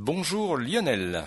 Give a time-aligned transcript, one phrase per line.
[0.00, 1.24] Bonjour Lionel.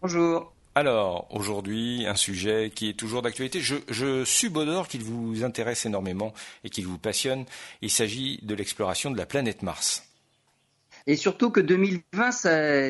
[0.00, 0.52] Bonjour.
[0.76, 3.58] Alors, aujourd'hui, un sujet qui est toujours d'actualité.
[3.58, 6.32] Je, je subodore qu'il vous intéresse énormément
[6.62, 7.46] et qu'il vous passionne.
[7.82, 10.04] Il s'agit de l'exploration de la planète Mars.
[11.08, 12.30] Et surtout que 2020,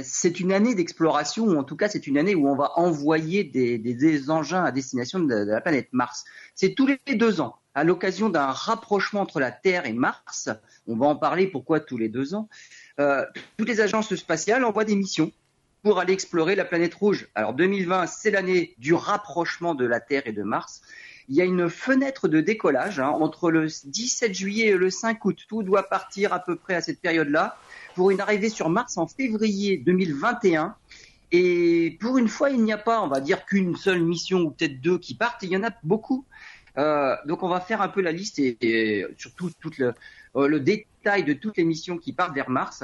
[0.02, 3.42] c'est une année d'exploration, ou en tout cas c'est une année où on va envoyer
[3.42, 6.24] des, engins à destination de, la planète Mars.
[6.54, 10.50] C'est tous les deux ans, à l'occasion d'un rapprochement entre la Terre et Mars.
[10.86, 12.50] On va en parler pourquoi tous les deux ans.
[13.00, 13.24] Euh,
[13.56, 15.32] toutes les agences spatiales envoient des missions
[15.82, 17.28] pour aller explorer la planète rouge.
[17.34, 20.82] Alors 2020, c'est l'année du rapprochement de la Terre et de Mars.
[21.28, 25.24] Il y a une fenêtre de décollage hein, entre le 17 juillet et le 5
[25.24, 25.44] août.
[25.48, 27.56] Tout doit partir à peu près à cette période-là
[27.94, 30.74] pour une arrivée sur Mars en février 2021.
[31.32, 34.50] Et pour une fois, il n'y a pas, on va dire, qu'une seule mission ou
[34.50, 35.42] peut-être deux qui partent.
[35.42, 36.24] Il y en a beaucoup.
[36.78, 39.94] Euh, donc on va faire un peu la liste et, surtout tout le,
[40.36, 42.82] euh, le, détail de toutes les missions qui partent vers Mars.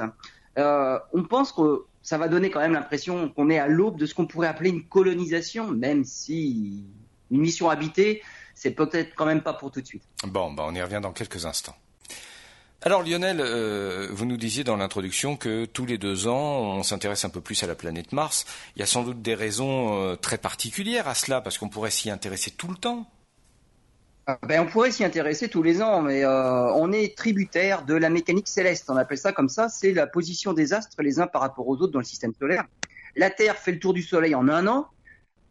[0.57, 4.05] Euh, on pense que ça va donner quand même l'impression qu'on est à l'aube de
[4.05, 6.85] ce qu'on pourrait appeler une colonisation, même si
[7.29, 8.21] une mission habitée,
[8.55, 10.03] c'est peut-être quand même pas pour tout de suite.
[10.25, 11.75] Bon, bah on y revient dans quelques instants.
[12.83, 13.39] Alors Lionel,
[14.11, 17.61] vous nous disiez dans l'introduction que tous les deux ans, on s'intéresse un peu plus
[17.63, 18.45] à la planète Mars.
[18.75, 22.09] Il y a sans doute des raisons très particulières à cela, parce qu'on pourrait s'y
[22.09, 23.07] intéresser tout le temps.
[24.27, 27.95] Ah, ben, on pourrait s'y intéresser tous les ans, mais euh, on est tributaire de
[27.95, 28.89] la mécanique céleste.
[28.89, 29.67] On appelle ça comme ça.
[29.67, 32.65] C'est la position des astres les uns par rapport aux autres dans le système solaire.
[33.15, 34.87] La Terre fait le tour du Soleil en un an,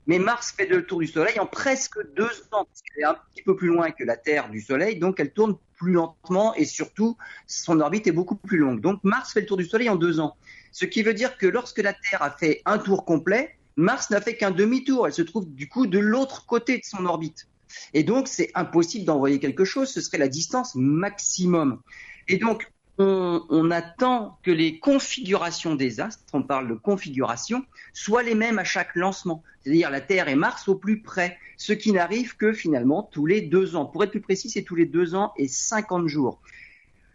[0.07, 3.17] mais Mars fait le tour du Soleil en presque deux ans, parce qu'elle est un
[3.33, 6.65] petit peu plus loin que la Terre du Soleil, donc elle tourne plus lentement et
[6.65, 8.81] surtout son orbite est beaucoup plus longue.
[8.81, 10.37] Donc Mars fait le tour du Soleil en deux ans,
[10.73, 14.21] ce qui veut dire que lorsque la Terre a fait un tour complet, Mars n'a
[14.21, 15.07] fait qu'un demi-tour.
[15.07, 17.48] Elle se trouve du coup de l'autre côté de son orbite.
[17.95, 21.81] Et donc, c'est impossible d'envoyer quelque chose, ce serait la distance maximum.
[22.29, 22.71] Et donc,
[23.03, 28.65] on, attend que les configurations des astres, on parle de configuration, soient les mêmes à
[28.65, 33.09] chaque lancement, c'est-à-dire la Terre et Mars au plus près, ce qui n'arrive que finalement
[33.11, 33.87] tous les deux ans.
[33.87, 36.41] Pour être plus précis, c'est tous les deux ans et 50 jours.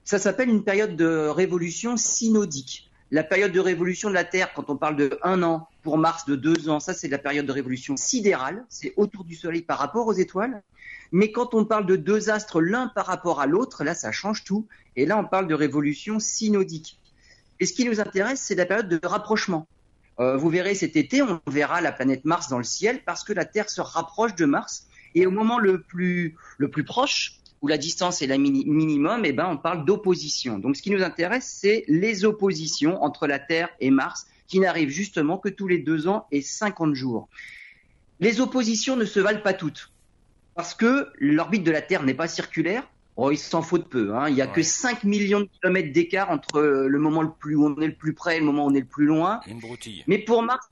[0.04, 2.90] Ça s'appelle une période de révolution synodique.
[3.16, 6.26] La période de révolution de la Terre, quand on parle de un an, pour Mars
[6.26, 9.80] de deux ans, ça c'est la période de révolution sidérale, c'est autour du Soleil par
[9.80, 10.62] rapport aux étoiles.
[11.14, 14.44] Mais quand on parle de deux astres l'un par rapport à l'autre, là ça change
[14.44, 14.68] tout.
[14.98, 17.00] Et là on parle de révolution synodique.
[17.62, 19.66] Et ce qui nous intéresse, c'est la période de rapprochement.
[20.20, 23.32] Euh, vous verrez cet été, on verra la planète Mars dans le ciel parce que
[23.32, 24.88] la Terre se rapproche de Mars.
[25.14, 29.31] Et au moment le plus, le plus proche, où la distance est la minimum, eh
[29.31, 30.59] ben, on parle d'opposition.
[30.59, 34.90] Donc ce qui nous intéresse, c'est les oppositions entre la Terre et Mars qui n'arrive
[34.90, 37.28] justement que tous les deux ans et 50 jours.
[38.20, 39.92] Les oppositions ne se valent pas toutes,
[40.53, 42.84] parce que l'orbite de la Terre n'est pas circulaire.
[43.16, 44.14] Oh, il s'en faut de peu.
[44.14, 44.30] Hein.
[44.30, 47.66] Il n'y a que 5 millions de kilomètres d'écart entre le moment le plus où
[47.66, 49.40] on est le plus près et le moment où on est le plus loin.
[50.06, 50.68] Mais pour Mars,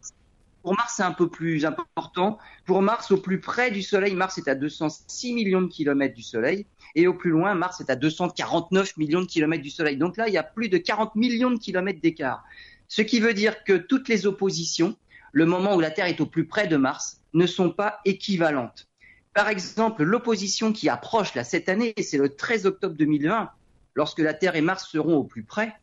[0.64, 2.38] pour Mars, c'est un peu plus important.
[2.66, 6.24] Pour Mars, au plus près du Soleil, Mars est à 206 millions de kilomètres du
[6.24, 6.66] Soleil.
[6.96, 9.98] Et au plus loin, Mars est à 249 millions de kilomètres du Soleil.
[9.98, 12.46] Donc là, il y a plus de 40 millions de kilomètres d'écart.
[12.88, 14.96] Ce qui veut dire que toutes les oppositions,
[15.34, 18.88] le moment où la Terre est au plus près de Mars, ne sont pas équivalentes.
[19.34, 23.50] Par exemple, l'opposition qui approche là cette année, c'est le 13 octobre 2020,
[23.96, 25.74] lorsque la Terre et Mars seront au plus près,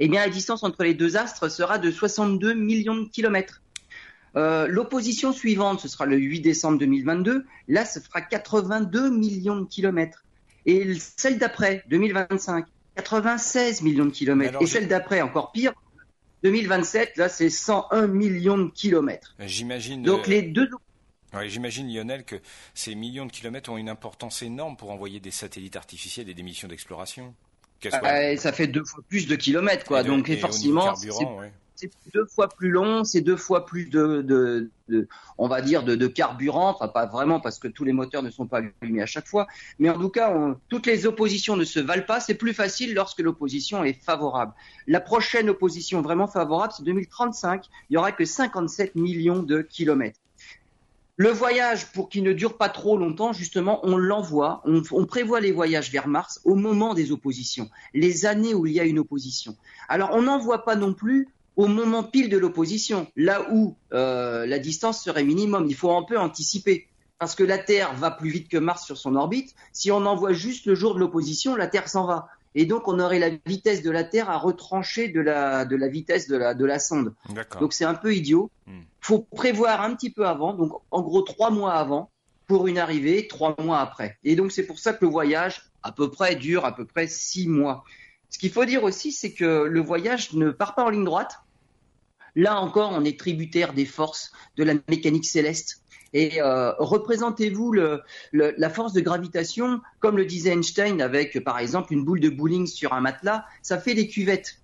[0.00, 3.62] eh bien la distance entre les deux astres sera de 62 millions de kilomètres.
[4.36, 7.44] Euh, l'opposition suivante, ce sera le 8 décembre 2022.
[7.68, 10.24] Là, ce fera 82 millions de kilomètres.
[10.66, 14.60] Et celle d'après, 2025, 96 millions de kilomètres.
[14.60, 15.72] Et celle d'après, encore pire,
[16.42, 19.34] 2027, là, c'est 101 millions de kilomètres.
[19.40, 20.02] J'imagine.
[20.02, 20.68] Donc euh, les deux.
[21.46, 22.36] J'imagine, Lionel, que
[22.74, 26.42] ces millions de kilomètres ont une importance énorme pour envoyer des satellites artificiels et des
[26.42, 27.34] missions d'exploration.
[27.86, 30.02] Euh, ça fait deux fois plus de kilomètres, quoi.
[30.02, 30.94] Donc, forcément,
[31.78, 34.68] c'est deux fois plus long, c'est deux fois plus de,
[35.38, 36.70] on va dire, de, carburant.
[36.70, 39.46] Enfin, pas vraiment parce que tous les moteurs ne sont pas allumés à chaque fois.
[39.78, 42.18] Mais en tout cas, toutes les oppositions ne se valent pas.
[42.18, 44.52] C'est plus facile lorsque l'opposition est favorable.
[44.88, 47.66] La prochaine opposition vraiment favorable, c'est 2035.
[47.90, 50.18] Il y aura que 57 millions de kilomètres.
[51.16, 55.50] Le voyage, pour qu'il ne dure pas trop longtemps, justement, on l'envoie, on, prévoit les
[55.50, 59.56] voyages vers Mars au moment des oppositions, les années où il y a une opposition.
[59.88, 61.26] Alors, on n'envoie pas non plus
[61.58, 65.66] au moment pile de l'opposition, là où euh, la distance serait minimum.
[65.68, 66.86] Il faut un peu anticiper.
[67.18, 69.56] Parce que la Terre va plus vite que Mars sur son orbite.
[69.72, 72.28] Si on envoie juste le jour de l'opposition, la Terre s'en va.
[72.54, 75.88] Et donc, on aurait la vitesse de la Terre à retrancher de la, de la
[75.88, 77.12] vitesse de la, de la sonde.
[77.58, 78.52] Donc, c'est un peu idiot.
[78.68, 78.84] Il hmm.
[79.00, 82.08] faut prévoir un petit peu avant, donc en gros trois mois avant,
[82.46, 84.16] pour une arrivée, trois mois après.
[84.22, 87.08] Et donc, c'est pour ça que le voyage, à peu près, dure à peu près
[87.08, 87.82] six mois.
[88.30, 91.40] Ce qu'il faut dire aussi, c'est que le voyage ne part pas en ligne droite
[92.36, 95.82] Là encore, on est tributaire des forces de la mécanique céleste.
[96.14, 97.74] Et euh, représentez-vous
[98.32, 102.66] la force de gravitation, comme le disait Einstein, avec par exemple une boule de bowling
[102.66, 104.60] sur un matelas, ça fait des cuvettes.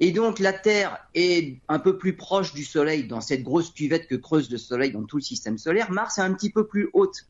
[0.00, 4.08] Et donc la Terre est un peu plus proche du Soleil dans cette grosse cuvette
[4.08, 5.90] que creuse le Soleil dans tout le système solaire.
[5.90, 7.26] Mars est un petit peu plus haute.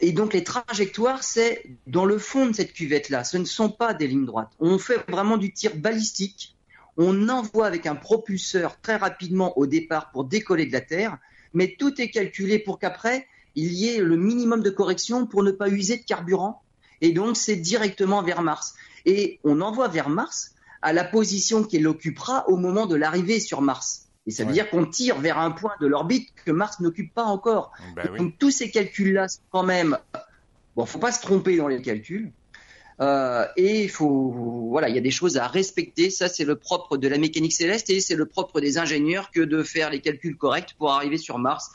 [0.00, 3.24] Et donc les trajectoires, c'est dans le fond de cette cuvette-là.
[3.24, 4.50] Ce ne sont pas des lignes droites.
[4.58, 6.53] On fait vraiment du tir balistique.
[6.96, 11.18] On envoie avec un propulseur très rapidement au départ pour décoller de la Terre,
[11.52, 15.50] mais tout est calculé pour qu'après, il y ait le minimum de correction pour ne
[15.50, 16.62] pas user de carburant.
[17.00, 18.74] Et donc c'est directement vers Mars.
[19.06, 23.62] Et on envoie vers Mars à la position qu'il occupera au moment de l'arrivée sur
[23.62, 24.08] Mars.
[24.26, 27.24] Et ça veut dire qu'on tire vers un point de l'orbite que Mars n'occupe pas
[27.24, 27.72] encore.
[27.94, 29.98] Bah Donc tous ces calculs-là sont quand même...
[30.76, 32.32] Bon, faut pas se tromper dans les calculs.
[33.00, 36.10] Euh, et il faut, voilà, il y a des choses à respecter.
[36.10, 39.40] Ça, c'est le propre de la mécanique céleste et c'est le propre des ingénieurs que
[39.40, 41.70] de faire les calculs corrects pour arriver sur Mars.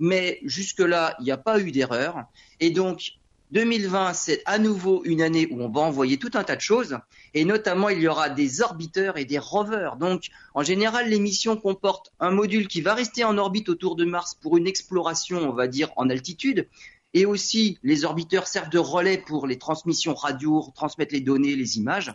[0.00, 2.24] Mais jusque-là, il n'y a pas eu d'erreur.
[2.60, 3.12] Et donc,
[3.52, 6.98] 2020, c'est à nouveau une année où on va envoyer tout un tas de choses,
[7.34, 9.94] et notamment il y aura des orbiteurs et des rovers.
[9.96, 10.24] Donc,
[10.54, 14.34] en général, les missions comportent un module qui va rester en orbite autour de Mars
[14.34, 16.66] pour une exploration, on va dire, en altitude,
[17.14, 21.78] et aussi les orbiteurs servent de relais pour les transmissions radio, transmettre les données, les
[21.78, 22.14] images,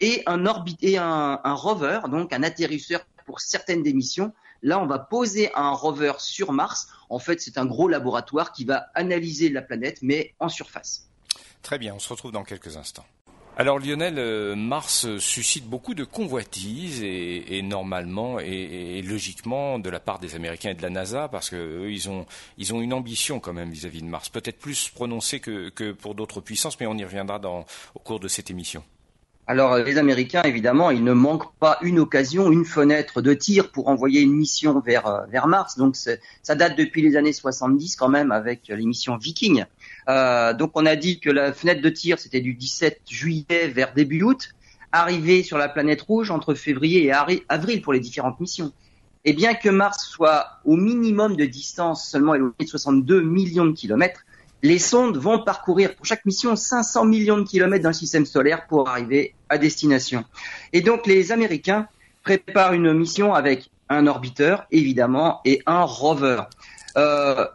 [0.00, 4.32] et un, un rover, donc un atterrisseur pour certaines des missions,
[4.62, 6.88] Là, on va poser un rover sur Mars.
[7.08, 11.08] En fait, c'est un gros laboratoire qui va analyser la planète, mais en surface.
[11.62, 13.06] Très bien, on se retrouve dans quelques instants.
[13.56, 20.18] Alors Lionel, euh, Mars suscite beaucoup de convoitises et, normalement et, logiquement de la part
[20.18, 24.02] des Américains et de la NASA parce qu'eux ils ont une ambition quand même vis-à-vis
[24.02, 27.98] de Mars, peut-être plus prononcée que, pour d'autres puissances, mais on y reviendra dans, au
[27.98, 28.82] cours de cette émission.
[29.46, 33.88] Alors les Américains, évidemment, ils ne manquent pas une occasion, une fenêtre de tir pour
[33.88, 35.76] envoyer une mission vers, euh, Mars.
[35.76, 39.64] Donc ça date depuis les années 70 quand même avec les missions Viking.
[40.08, 43.94] Euh, donc on a dit que la fenêtre de tir, c'était du 17 juillet vers
[43.94, 44.54] début août,
[44.92, 48.72] arrivé sur la planète rouge entre février et avril pour les différentes missions.
[49.24, 53.72] Et bien que Mars soit au minimum de distance, seulement éloigné de 62 millions de
[53.72, 54.24] kilomètres,
[54.62, 58.66] les sondes vont parcourir pour chaque mission 500 millions de kilomètres dans le système solaire
[58.66, 60.24] pour arriver à destination.
[60.72, 61.86] Et donc les Américains
[62.22, 66.42] préparent une mission avec un orbiteur, évidemment, et un rover.
[66.96, 67.46] Euh,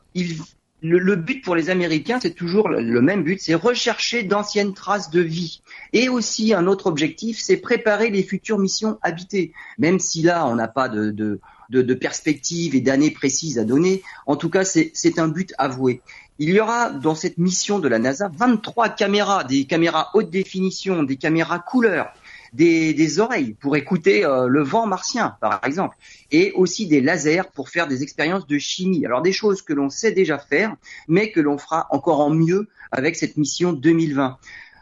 [0.89, 5.21] le, but pour les Américains, c'est toujours le, même but, c'est rechercher d'anciennes traces de
[5.21, 5.61] vie.
[5.93, 9.53] Et aussi un autre objectif, c'est préparer les futures missions habitées.
[9.77, 11.39] Même si là, on n'a pas de, de,
[11.69, 16.01] de perspectives et d'années précises à donner, en tout cas, c'est un but avoué.
[16.37, 21.03] Il y aura dans cette mission de la NASA 23 caméras, des caméras haute définition,
[21.03, 22.13] des caméras couleur,
[22.55, 25.95] des, oreilles pour écouter euh, le vent martien, par exemple,
[26.31, 29.05] et aussi des lasers pour faire des expériences de chimie.
[29.05, 30.75] Alors des choses que l'on sait déjà faire,
[31.07, 34.37] mais que l'on fera encore en mieux avec cette mission 2020.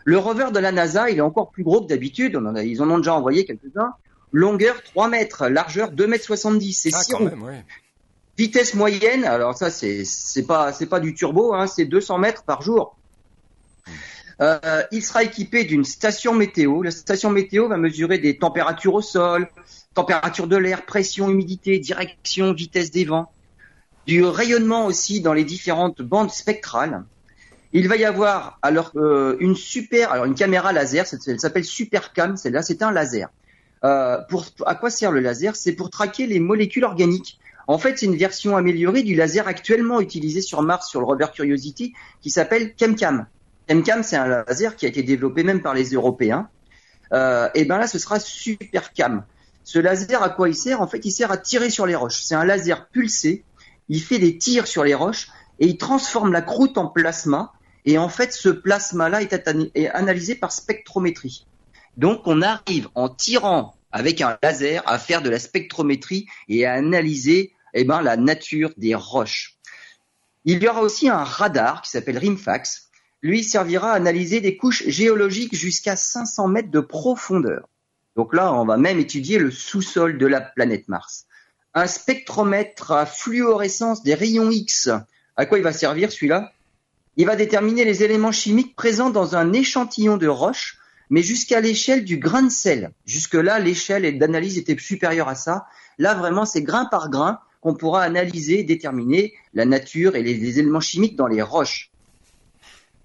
[0.05, 2.39] Le rover de la NASA, il est encore plus gros que d'habitude.
[2.63, 3.93] ils en ont déjà envoyé quelques-uns.
[4.31, 6.73] Longueur 3 mètres, largeur 2 mètres 70.
[6.73, 6.99] C'est ah,
[8.35, 12.43] Vitesse moyenne, alors ça c'est c'est pas c'est pas du turbo, hein, c'est 200 mètres
[12.43, 12.97] par jour.
[14.41, 16.81] Euh, il sera équipé d'une station météo.
[16.81, 19.47] La station météo va mesurer des températures au sol,
[19.94, 23.31] température de l'air, pression, humidité, direction, vitesse des vents,
[24.07, 27.03] du rayonnement aussi dans les différentes bandes spectrales.
[27.74, 32.38] Il va y avoir alors euh, une super, alors une caméra laser, elle s'appelle Supercam,
[32.38, 33.29] celle-là c'est un laser.
[33.84, 35.55] Euh, pour, à quoi sert le laser?
[35.55, 40.01] C'est pour traquer les molécules organiques en fait, c'est une version améliorée du laser actuellement
[40.01, 43.25] utilisé sur Mars sur le rover Curiosity qui s'appelle ChemCam.
[43.70, 46.50] ChemCam, c'est un laser qui a été développé même par les Européens.
[47.13, 49.25] Euh, et ben là, ce sera SuperCam.
[49.63, 50.82] Ce laser, à quoi il sert?
[50.82, 52.22] En fait, il sert à tirer sur les roches.
[52.22, 53.46] C'est un laser pulsé.
[53.89, 55.29] Il fait des tirs sur les roches
[55.60, 57.53] et il transforme la croûte en plasma.
[57.86, 61.46] Et en fait, ce plasma-là est analysé par spectrométrie.
[61.98, 66.74] Donc, on arrive en tirant avec un laser à faire de la spectrométrie et à
[66.74, 69.58] analyser eh ben, la nature des roches.
[70.46, 72.89] Il y aura aussi un radar qui s'appelle RIMFAX.
[73.24, 77.68] Lui servira à analyser des couches géologiques jusqu'à 500 mètres de profondeur.
[78.15, 81.25] Donc là, on va même étudier le sous-sol de la planète Mars.
[81.74, 84.89] Un spectromètre à fluorescence des rayons X.
[85.36, 86.51] À quoi il va servir celui-là?
[87.18, 90.77] Il va déterminer les éléments chimiques présents dans un échantillon de roche
[91.13, 92.92] mais jusqu'à l'échelle du grain de sel.
[93.06, 95.68] Jusque-là, l'échelle d'analyse était supérieure à ça.
[96.00, 100.80] Là, vraiment, c'est grain par grain qu'on pourra analyser, déterminer la nature et les, éléments
[100.80, 101.92] chimiques dans les roches.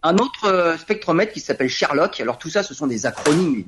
[0.02, 2.20] Un autre euh, spectromètre qui s'appelle Sherlock.
[2.20, 3.64] Alors tout ça, ce sont des acronymes.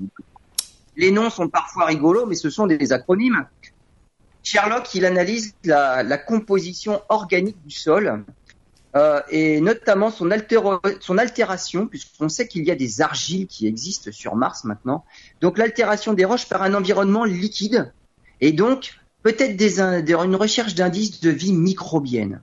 [0.96, 3.46] Les noms sont parfois rigolos, mais ce sont des acronymes.
[4.42, 8.25] Sherlock, il analyse la, composition organique du sol
[8.96, 14.37] euh, et notamment son, altération, puisqu'on sait qu'il y a des argiles qui existent sur
[14.37, 15.04] Mars maintenant.
[15.40, 17.92] Donc l'altération des roches par un environnement liquide
[18.40, 22.40] et donc peut-être des, une recherche d'indices de vie microbienne.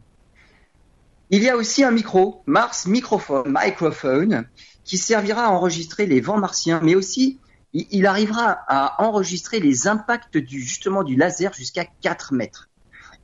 [1.29, 4.47] Il y a aussi un micro, Mars Microphone, microphone,
[4.85, 7.39] qui servira à enregistrer les vents martiens, mais aussi
[7.73, 12.69] il arrivera à enregistrer les impacts du, justement du laser jusqu'à 4 mètres.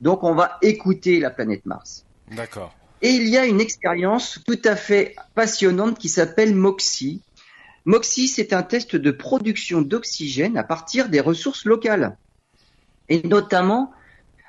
[0.00, 2.04] Donc on va écouter la planète Mars.
[2.30, 2.74] D'accord.
[3.00, 7.22] Et il y a une expérience tout à fait passionnante qui s'appelle MOXIE.
[7.86, 12.16] MOXIE, c'est un test de production d'oxygène à partir des ressources locales.
[13.08, 13.92] Et notamment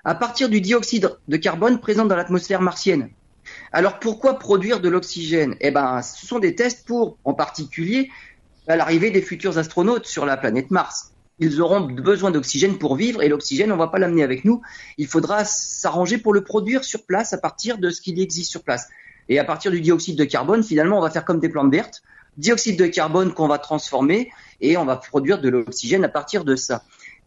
[0.04, 3.10] à partir du dioxyde de carbone présent dans l'atmosphère martienne.
[3.72, 5.56] Alors pourquoi produire de l'oxygène?
[5.60, 8.10] Eh ben, ce sont des tests pour, en particulier,
[8.68, 11.12] l'arrivée des futurs astronautes sur la planète Mars.
[11.40, 14.62] Ils auront besoin d'oxygène pour vivre et l'oxygène, on ne va pas l'amener avec nous.
[14.98, 18.64] Il faudra s'arranger pour le produire sur place à partir de ce qu'il existe sur
[18.64, 18.88] place.
[19.28, 22.04] Et à partir du dioxyde de carbone, finalement, on va faire comme des plantes vertes.
[22.38, 24.30] Dioxyde de carbone qu'on va transformer
[24.62, 26.84] et on va produire de l'oxygène à partir de ça.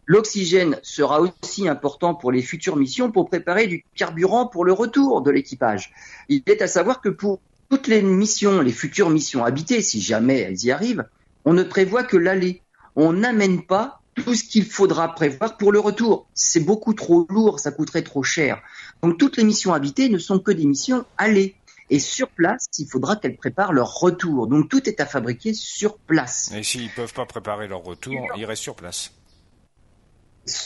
[0.09, 5.21] L'oxygène sera aussi important pour les futures missions pour préparer du carburant pour le retour
[5.21, 5.93] de l'équipage.
[6.29, 7.39] Il est à savoir que pour
[7.69, 11.05] toutes les missions, les futures missions habitées, si jamais elles y arrivent,
[11.45, 12.63] on ne prévoit que l'aller.
[12.95, 16.25] On n'amène pas tout ce qu'il faudra prévoir pour le retour.
[16.33, 18.63] C'est beaucoup trop lourd, ça coûterait trop cher.
[19.03, 21.53] Donc toutes les missions habitées ne sont que des missions aller.
[21.91, 24.47] Et sur place, il faudra qu'elles préparent leur retour.
[24.47, 26.51] Donc tout est à fabriquer sur place.
[26.55, 29.11] Et s'ils ne peuvent pas préparer leur retour, ils restent sur place.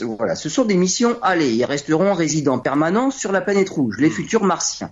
[0.01, 1.51] Voilà, ce sont des missions aller.
[1.53, 4.13] Ils resteront résidents permanents sur la planète rouge, les hmm.
[4.13, 4.91] futurs martiens.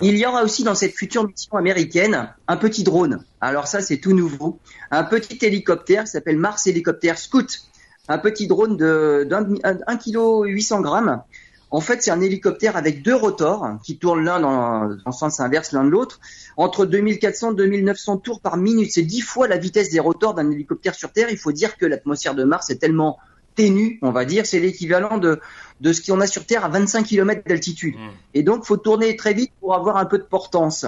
[0.00, 3.24] Il y aura aussi dans cette future mission américaine un petit drone.
[3.40, 4.58] Alors ça, c'est tout nouveau.
[4.90, 7.62] Un petit hélicoptère qui s'appelle Mars Hélicoptère Scout.
[8.06, 11.22] Un petit drone de d'un kilo 800 grammes.
[11.70, 15.40] En fait, c'est un hélicoptère avec deux rotors qui tournent l'un dans, dans le sens
[15.40, 16.20] inverse l'un de l'autre.
[16.56, 18.92] Entre 2400 et 2900 tours par minute.
[18.92, 21.30] C'est dix fois la vitesse des rotors d'un hélicoptère sur Terre.
[21.30, 23.18] Il faut dire que l'atmosphère de Mars est tellement
[23.54, 24.46] ténue, on va dire.
[24.46, 25.40] C'est l'équivalent de
[25.80, 27.96] de ce qu'on a sur Terre à 25 km d'altitude.
[27.96, 28.10] Hmm.
[28.32, 30.86] Et donc, faut tourner très vite pour avoir un peu de portance.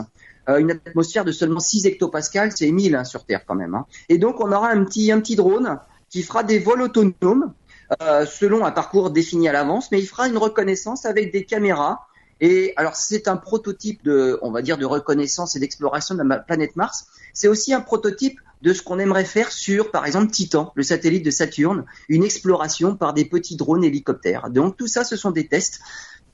[0.48, 3.74] Euh, une atmosphère de seulement 6 hectopascales, c'est 1000 hein, sur Terre quand même.
[3.74, 3.86] Hein.
[4.08, 7.52] Et donc, on aura un petit, un petit drone qui fera des vols autonomes
[8.00, 12.06] euh, selon un parcours défini à l'avance, mais il fera une reconnaissance avec des caméras.
[12.40, 16.38] Et alors, c'est un prototype de, on va dire, de reconnaissance et d'exploration de la
[16.38, 17.06] planète Mars.
[17.32, 21.24] C'est aussi un prototype de ce qu'on aimerait faire sur, par exemple, Titan, le satellite
[21.24, 24.50] de Saturne, une exploration par des petits drones hélicoptères.
[24.50, 25.80] Donc tout ça, ce sont des tests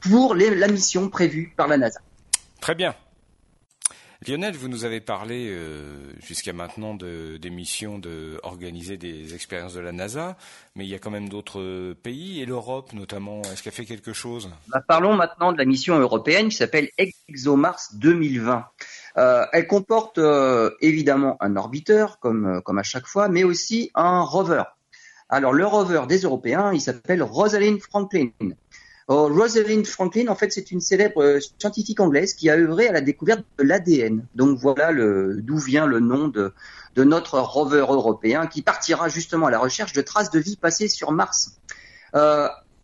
[0.01, 2.01] pour la mission prévue par la NASA.
[2.61, 2.95] Très bien.
[4.27, 9.75] Lionel, vous nous avez parlé euh, jusqu'à maintenant de, des missions de organiser des expériences
[9.75, 10.37] de la NASA,
[10.77, 13.43] mais il y a quand même d'autres pays et l'Europe notamment.
[13.43, 14.49] Est-ce qu'elle fait quelque chose?
[14.69, 18.65] Bah, Parlons maintenant de la mission européenne qui s'appelle ExoMars 2020.
[19.19, 23.91] Euh, elle comporte euh, évidemment un orbiteur, comme, euh, comme à chaque fois, mais aussi
[23.95, 24.63] un rover.
[25.29, 28.31] Alors le rover des Européens, il s'appelle Rosalind Franklin.
[29.09, 33.01] Oh, Rosalind Franklin, en fait, c'est une célèbre scientifique anglaise qui a œuvré à la
[33.01, 34.25] découverte de l'ADN.
[34.35, 36.53] Donc voilà d'où vient le nom de,
[36.97, 41.13] notre rover européen qui partira justement à la recherche de traces de vie passées sur
[41.13, 41.59] Mars.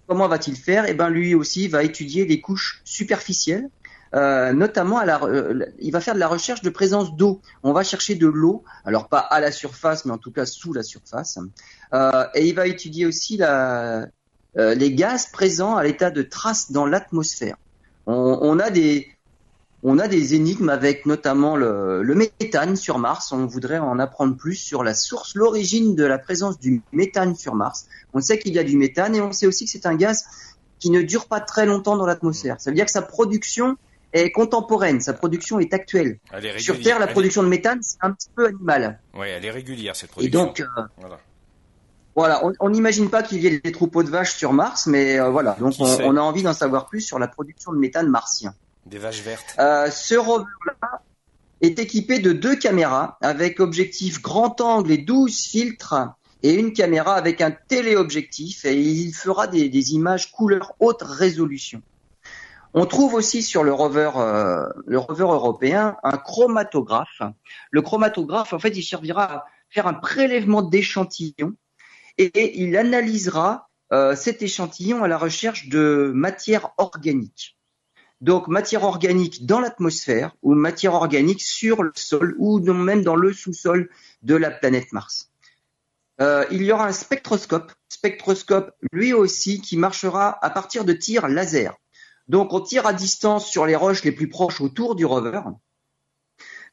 [0.08, 0.86] Comment va-t-il faire?
[0.88, 3.68] Eh ben, lui aussi va étudier les couches superficielles
[4.14, 7.40] euh, notamment euh, il va faire de la recherche de présence d'eau.
[7.62, 10.72] On va chercher de l'eau, alors pas à la surface, mais en tout cas sous
[10.72, 11.38] la surface.
[11.92, 13.40] Euh, et il va étudier aussi
[14.56, 17.56] les gaz présents à l'état de traces dans l'atmosphère.
[18.06, 23.32] On, a des énigmes avec notamment le, méthane sur Mars.
[23.32, 27.54] On voudrait en apprendre plus sur la source, l'origine de la présence du méthane sur
[27.54, 27.86] Mars.
[28.14, 30.24] On sait qu'il y a du méthane et on sait aussi que c'est un gaz
[30.78, 32.56] qui ne dure pas très longtemps dans l'atmosphère.
[32.60, 33.76] Ça veut dire que sa production
[34.12, 36.18] est contemporaine, sa production est actuelle.
[36.58, 39.00] Sur Terre, la production de méthane, c'est un petit peu animal.
[39.14, 40.40] Oui, elle est régulière, cette production.
[40.40, 41.06] Et donc, euh,
[42.14, 42.42] voilà.
[42.60, 45.56] on n'imagine pas qu'il y ait des troupeaux de vaches sur Mars, mais euh, voilà,
[45.60, 48.54] donc on, a envie d'en savoir plus sur la production de méthane martien.
[48.86, 49.54] Des vaches vertes.
[49.58, 51.02] Euh, ce rover-là
[51.60, 55.94] est équipé de deux caméras avec objectif grand angle et 12 filtres
[56.42, 61.82] et une caméra avec un téléobjectif et il fera des, des images couleur haute résolution.
[62.80, 67.22] On trouve aussi sur le rover, euh, le rover européen un chromatographe.
[67.72, 71.54] Le chromatographe, en fait, il servira à faire un prélèvement d'échantillons
[72.18, 77.58] et il analysera euh, cet échantillon à la recherche de matière organique.
[78.20, 83.32] Donc matière organique dans l'atmosphère ou matière organique sur le sol ou même dans le
[83.32, 83.90] sous-sol
[84.22, 85.32] de la planète Mars.
[86.20, 91.26] Euh, il y aura un spectroscope, spectroscope lui aussi qui marchera à partir de tirs
[91.26, 91.76] laser.
[92.28, 95.40] Donc on tire à distance sur les roches les plus proches autour du rover,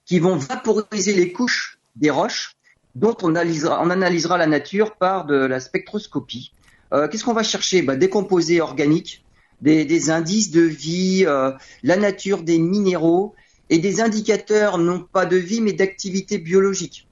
[0.05, 2.55] qui vont vaporiser les couches des roches,
[2.93, 6.53] dont on analysera, la nature par de la spectroscopie.
[6.93, 7.81] Euh, qu'est-ce qu'on va chercher?
[7.81, 9.25] Bah, Des composés organiques,
[9.61, 11.51] des, indices de vie, euh,
[11.83, 13.35] la nature des minéraux
[13.69, 17.07] et des indicateurs non pas de vie mais d'activité biologique.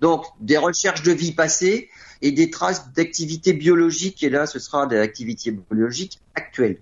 [0.00, 1.90] Donc des recherches de vie passée
[2.22, 6.80] et des traces d'activité biologique et là ce sera des activités biologiques actuelles.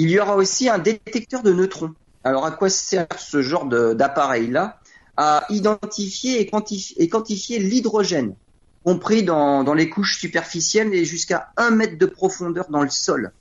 [0.00, 1.92] Il y aura aussi un détecteur de neutrons.
[2.22, 4.78] Alors à quoi sert ce genre d'appareil là
[5.16, 8.36] À identifier et quantifier, l'hydrogène
[8.84, 13.32] compris dans, dans, les couches superficielles et jusqu'à un mètre de profondeur dans le sol.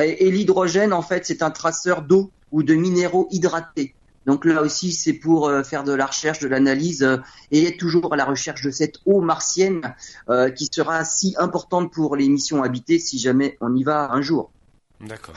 [0.00, 3.94] Et, l'hydrogène, en fait, c'est un traceur d'eau ou de minéraux hydratés.
[4.24, 7.18] Donc là aussi, c'est pour euh, faire de la recherche, de l'analyse euh,
[7.50, 9.94] et être toujours à la recherche de cette eau martienne
[10.30, 14.22] euh, qui sera si importante pour les missions habitées si jamais on y va un
[14.22, 14.50] jour.
[15.00, 15.34] D'accord.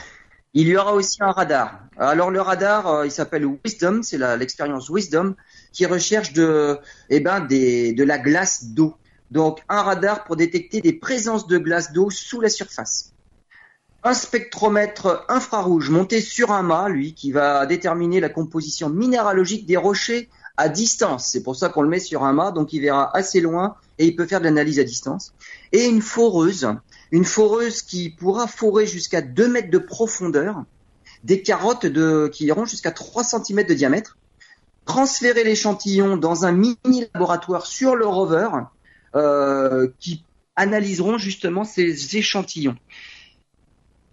[0.58, 1.80] Il y aura aussi un radar.
[1.98, 5.34] Alors le radar, il s'appelle Wisdom, c'est l'expérience Wisdom
[5.70, 6.78] qui recherche de,
[7.10, 8.94] eh ben, de la glace d'eau.
[9.30, 13.12] Donc un radar pour détecter des présences de glace d'eau sous la surface
[14.02, 19.76] un spectromètre infrarouge monté sur un mât, lui, qui va déterminer la composition minéralogique des
[19.76, 21.26] rochers à distance.
[21.26, 24.06] C'est pour ça qu'on le met sur un mât, donc il verra assez loin et
[24.06, 25.34] il peut faire de l'analyse à distance.
[25.72, 26.68] Et une foreuse,
[27.10, 30.64] une foreuse qui pourra forer jusqu'à 2 mètres de profondeur,
[31.24, 31.86] des carottes
[32.30, 34.16] qui iront jusqu'à 3 cm de diamètre,
[34.84, 38.48] transférer l'échantillon dans un mini laboratoire sur le rover,
[39.14, 40.24] euh, qui
[40.56, 42.76] analyseront justement ces échantillons.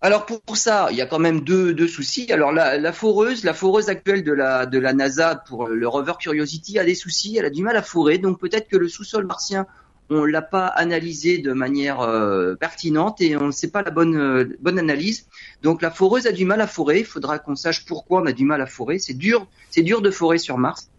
[0.06, 2.30] Alors pour ça, il y a quand même deux, soucis.
[2.30, 6.94] Alors la, foreuse, la foreuse actuelle de la, NASA pour le rover Curiosity a des
[6.94, 7.38] soucis.
[7.38, 9.66] Elle a du mal à forer, donc peut-être que le sous-sol martien
[10.10, 14.18] on l'a pas analysé de manière euh, pertinente et on ne sait pas la bonne
[14.18, 15.26] euh, bonne analyse.
[15.62, 17.00] Donc la foreuse a du mal à forer.
[17.00, 19.00] Il faudra qu'on sache pourquoi on a du mal à forer.
[19.00, 20.90] C'est dur, c'est dur de forer sur Mars.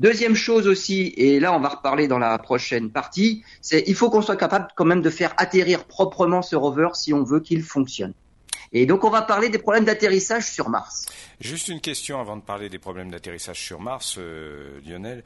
[0.00, 4.10] Deuxième chose aussi, et là on va reparler dans la prochaine partie, c'est il faut
[4.10, 7.62] qu'on soit capable quand même de faire atterrir proprement ce rover si on veut qu'il
[7.62, 8.12] fonctionne.
[8.72, 11.06] Et donc on va parler des problèmes d'atterrissage sur Mars.
[11.40, 15.22] Juste une question avant de parler des problèmes d'atterrissage sur Mars, euh, Lionel.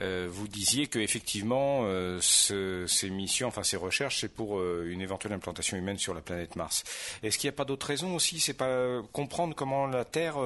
[0.00, 5.32] Euh, vous disiez que effectivement euh, ces missions, enfin ces recherches, c'est pour une éventuelle
[5.32, 6.84] implantation humaine sur la planète Mars.
[7.22, 8.40] Est-ce qu'il n'y a pas d'autres raisons aussi?
[8.40, 10.36] C'est pas comprendre comment la Terre,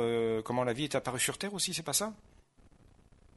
[0.44, 2.12] comment la vie est apparue sur Terre aussi, c'est pas ça?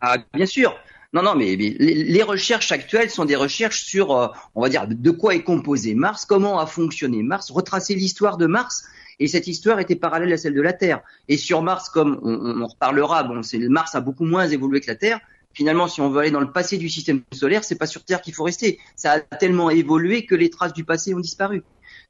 [0.02, 0.76] Ah bien sûr.
[1.14, 5.34] Non, non, mais, les, recherches actuelles sont des recherches sur, on va dire, de quoi
[5.34, 8.84] est composé Mars, comment a fonctionné Mars, retracer l'histoire de Mars
[9.20, 11.02] et cette histoire était parallèle à celle de la Terre.
[11.28, 14.96] Et sur Mars, comme on, en reparlera, bon, Mars a beaucoup moins évolué que la
[14.96, 15.20] Terre.
[15.54, 18.22] Finalement, si on veut aller dans le passé du système solaire, c'est pas sur Terre
[18.22, 18.80] qu'il faut rester.
[18.96, 21.64] Ça a tellement évolué que les traces du passé ont disparu.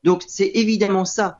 [0.03, 1.39] Donc c'est évidemment ça.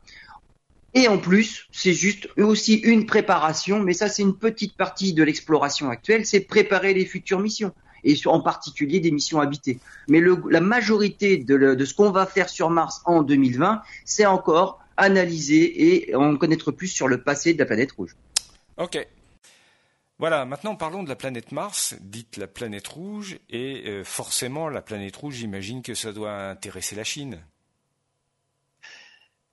[0.94, 5.22] Et en plus, c'est juste aussi une préparation, mais ça c'est une petite partie de
[5.22, 7.72] l'exploration actuelle, c'est préparer les futures missions
[8.04, 9.78] et en particulier des missions habitées.
[10.08, 16.08] Mais la majorité de, ce qu'on va faire sur Mars en 2020, c'est encore analyser
[16.08, 18.16] et en connaître plus sur le passé de la planète rouge.
[18.76, 19.06] Ok.
[20.18, 24.82] Voilà, maintenant parlons de la planète Mars, dite la planète rouge, et euh, forcément la
[24.82, 27.40] planète rouge, j'imagine que ça doit intéresser la Chine.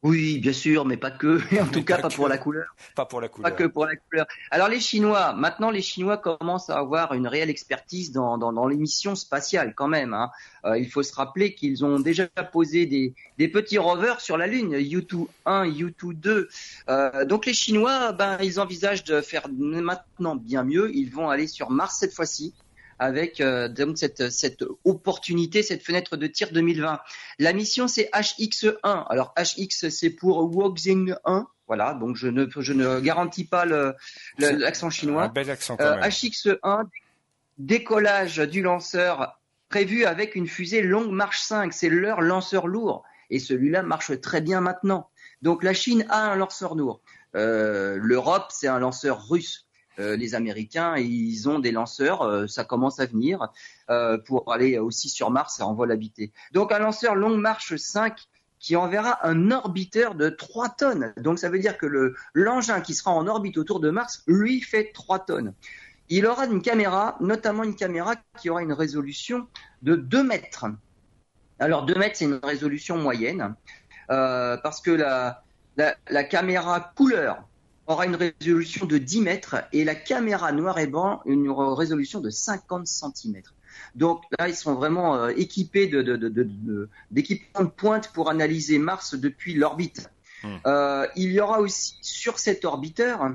[0.03, 1.39] Oui, bien sûr, mais pas que.
[1.59, 2.75] En tout cas, pas, pour la couleur.
[2.95, 3.49] Pas pour la couleur.
[3.49, 4.27] Pas que pour la couleur.
[4.51, 8.67] Alors les Chinois, maintenant les Chinois commencent à avoir une réelle expertise dans, dans, dans
[8.67, 10.13] les missions spatiales quand même.
[10.13, 10.29] Hein.
[10.65, 14.45] Euh, il faut se rappeler qu'ils ont déjà posé des, des petits rovers sur la
[14.45, 16.49] Lune, U2 1, U2 2.
[16.89, 20.95] Euh, donc les Chinois, ben ils envisagent de faire maintenant bien mieux.
[20.95, 22.53] Ils vont aller sur Mars cette fois-ci
[22.99, 26.99] avec euh, donc cette, cette opportunité, cette fenêtre de tir 2020.
[27.39, 29.05] La mission c'est HX1.
[29.09, 31.47] Alors HX c'est pour Woxing 1.
[31.67, 33.65] Voilà, donc je ne, je ne garantis pas
[34.37, 35.25] l'accent chinois.
[35.25, 36.09] Un bel accent quand euh, même.
[36.09, 36.85] HX1,
[37.57, 41.73] décollage du lanceur prévu avec une fusée Longue Marche 5.
[41.73, 43.03] C'est leur lanceur lourd.
[43.29, 45.09] Et celui-là marche très bien maintenant.
[45.41, 47.01] Donc la Chine a un lanceur lourd.
[47.35, 49.66] Euh, L'Europe, c'est un lanceur russe.
[49.99, 53.47] Euh, les Américains, ils ont des lanceurs, euh, ça commence à venir,
[53.89, 56.31] euh, pour aller aussi sur Mars en vol habité.
[56.51, 58.27] Donc un lanceur Longue Marche 5
[58.59, 61.13] qui enverra un orbiteur de 3 tonnes.
[61.17, 64.61] Donc ça veut dire que le l'engin qui sera en orbite autour de Mars, lui,
[64.61, 65.53] fait 3 tonnes.
[66.09, 69.47] Il aura une caméra, notamment une caméra qui aura une résolution
[69.81, 70.65] de 2 mètres.
[71.59, 73.55] Alors 2 mètres, c'est une résolution moyenne,
[74.07, 77.43] parce que la caméra couleur
[77.87, 82.29] aura une résolution de 10 mètres et la caméra noir et blanc une résolution de
[82.29, 83.41] 50 cm.
[83.95, 90.09] Donc là, ils sont vraiment équipés de, d'équipements de, pointe pour analyser Mars depuis l'orbite.
[90.43, 90.57] Hmm.
[91.15, 93.31] il y aura aussi sur cet orbiteur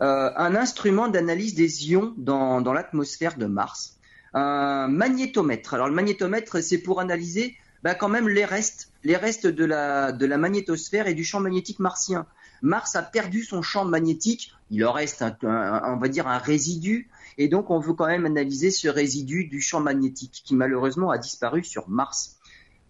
[0.00, 3.98] un instrument d'analyse des ions dans, dans l'atmosphère de Mars
[4.34, 5.74] un magnétomètre.
[5.74, 10.12] Alors le magnétomètre, c'est pour analyser bah, quand même les restes, les restes de la,
[10.12, 12.26] de la magnétosphère et du champ magnétique martien.
[12.62, 15.36] Mars a perdu son champ magnétique, il en reste un,
[15.84, 19.60] on va dire un résidu, et donc on veut quand même analyser ce résidu du
[19.60, 22.36] champ magnétique qui malheureusement a disparu sur Mars.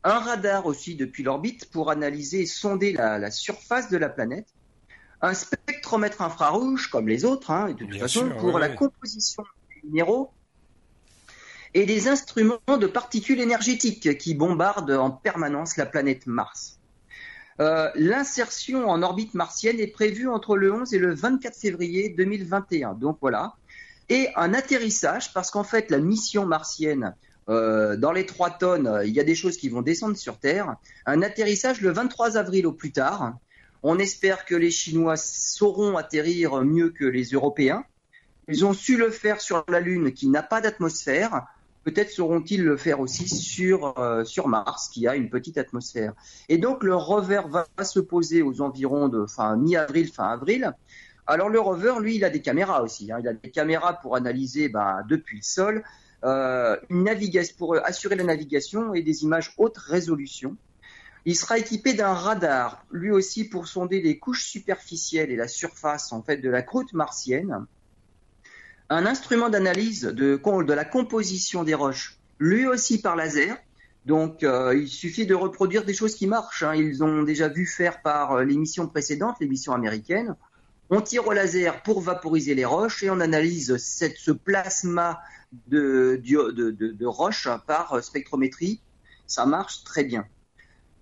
[0.04, 4.46] Un radar aussi depuis l'orbite pour analyser et sonder la, surface de la planète.
[5.20, 10.30] Un spectromètre infrarouge comme les autres, hein, de toute façon, pour la composition des minéraux
[11.74, 16.77] et des instruments de particules énergétiques qui bombardent en permanence la planète Mars.
[17.60, 22.94] Euh, l'insertion en orbite martienne est prévue entre le 11 et le 24 février 2021.
[22.94, 23.54] Donc voilà.
[24.08, 27.14] Et un atterrissage, parce qu'en fait, la mission martienne,
[27.48, 30.76] euh, dans les trois tonnes, il y a des choses qui vont descendre sur Terre.
[31.06, 33.34] Un atterrissage le 23 avril au plus tard.
[33.82, 37.84] On espère que les Chinois sauront atterrir mieux que les Européens.
[38.48, 41.46] Ils ont su le faire sur la Lune qui n'a pas d'atmosphère.
[41.88, 46.12] Peut-être sauront-ils le faire aussi sur, euh, sur Mars, qui a une petite atmosphère.
[46.50, 50.74] Et donc le rover va, se poser aux environs de fin mi-avril, fin avril.
[51.26, 53.10] Alors le rover, lui, il a des caméras aussi.
[53.10, 53.20] Hein.
[53.20, 55.82] Il a des caméras pour analyser ben, depuis le sol,
[56.24, 56.76] euh,
[57.56, 60.58] pour assurer la navigation et des images haute résolution.
[61.24, 66.12] Il sera équipé d'un radar, lui aussi pour sonder les couches superficielles et la surface
[66.12, 67.64] en fait de la croûte martienne
[68.90, 70.40] un instrument d'analyse de,
[70.72, 73.56] la composition des roches, lui aussi par laser.
[74.06, 76.62] Donc, euh, il suffit de reproduire des choses qui marchent.
[76.62, 76.74] Hein.
[76.74, 80.34] Ils ont déjà vu faire par euh, l'émission précédente, l'émission américaine.
[80.88, 85.20] On tire au laser pour vaporiser les roches et on analyse ce plasma
[85.66, 88.80] de, roches par spectrométrie.
[89.26, 90.24] Ça marche très bien.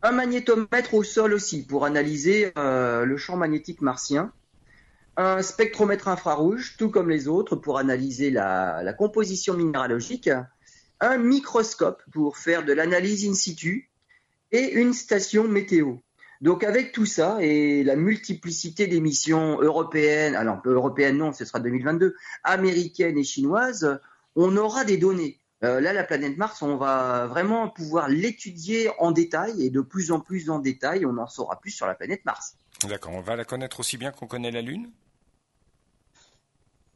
[0.03, 4.33] Un magnétomètre au sol aussi pour analyser euh, le champ magnétique martien
[5.17, 10.31] un spectromètre infrarouge, tout comme les autres, pour analyser la, composition minéralogique,
[11.01, 13.91] un microscope pour faire de l'analyse in situ,
[14.53, 15.97] et une station météo.
[16.41, 21.61] Donc avec tout ça et la multiplicité des missions européennes, alors européennes non, ce sera
[21.61, 23.99] 2022, américaines et chinoises,
[24.35, 25.41] on aura des données.
[25.65, 30.13] Euh, là, la planète Mars, on va vraiment pouvoir l'étudier en détail et de plus
[30.13, 32.57] en plus en détail, on en saura plus sur la planète Mars.
[32.87, 34.91] D'accord, on va la connaître aussi bien qu'on connaît la Lune?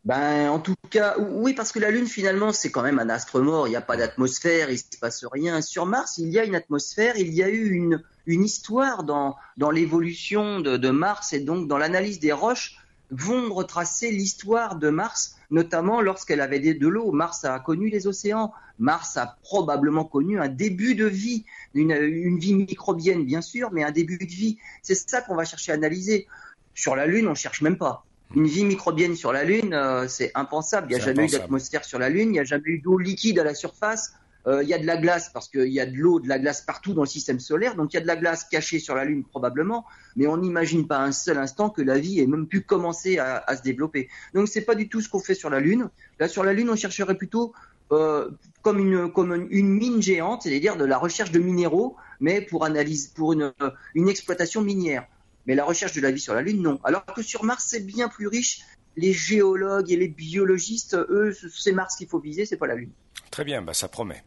[0.05, 3.41] Ben, en tout cas, oui, parce que la Lune, finalement, c'est quand même un astre
[3.41, 3.69] mort.
[3.69, 5.61] Il n'y a pas d'atmosphère, il ne se passe rien.
[5.61, 9.37] Sur Mars, il y a une atmosphère, il y a eu une, histoire dans,
[9.71, 12.79] l'évolution de, Mars et donc dans l'analyse des roches
[13.11, 17.13] vont retracer l'histoire de Mars, notamment lorsqu'elle avait de l'eau.
[17.13, 18.53] Mars a connu les océans.
[18.79, 23.91] Mars a probablement connu un début de vie, une, vie microbienne, bien sûr, mais un
[23.91, 24.59] début de vie.
[24.83, 26.27] C'est ça qu'on va chercher à analyser.
[26.75, 28.07] Sur la Lune, on cherche même pas.
[28.35, 30.87] Une vie microbienne sur la Lune, euh, c'est impensable.
[30.91, 32.97] Il n'y a jamais eu d'atmosphère sur la Lune, il n'y a jamais eu d'eau
[32.97, 34.13] liquide à la surface.
[34.47, 36.39] Euh, il y a de la glace parce qu'il y a de l'eau, de la
[36.39, 37.75] glace partout dans le système solaire.
[37.75, 39.85] Donc il y a de la glace cachée sur la Lune probablement,
[40.17, 43.45] mais on n'imagine pas un seul instant que la vie ait même pu commencer à,
[43.57, 44.09] se développer.
[44.33, 45.91] Donc c'est pas du tout ce qu'on fait sur la Lune.
[46.19, 47.53] Là sur la Lune, on chercherait plutôt
[47.93, 48.31] euh,
[48.63, 53.09] comme une comme une mine géante, c'est-à-dire de la recherche de minéraux, mais pour analyse
[53.09, 53.53] pour une,
[53.95, 55.07] une exploitation minière.
[55.51, 56.79] Mais la recherche de la vie sur la Lune, non.
[56.85, 58.61] Alors que sur Mars, c'est bien plus riche.
[58.97, 62.93] Les géologues et les biologistes, eux, c'est Mars qu'il faut viser, c'est pas la Lune.
[63.33, 64.23] Très bien, bah ça promet.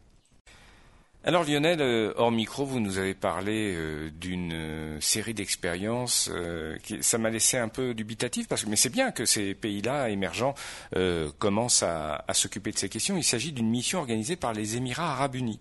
[1.24, 6.30] Alors Lionel, euh, hors micro, vous nous avez parlé euh, d'une euh, série d'expériences.
[6.82, 10.10] qui, ça m'a laissé un peu dubitatif, parce que mais c'est bien que ces pays-là
[10.10, 10.54] émergents
[11.38, 13.16] commencent à, à s'occuper de ces questions.
[13.16, 15.60] Il s'agit d'une mission organisée par les Émirats arabes unis.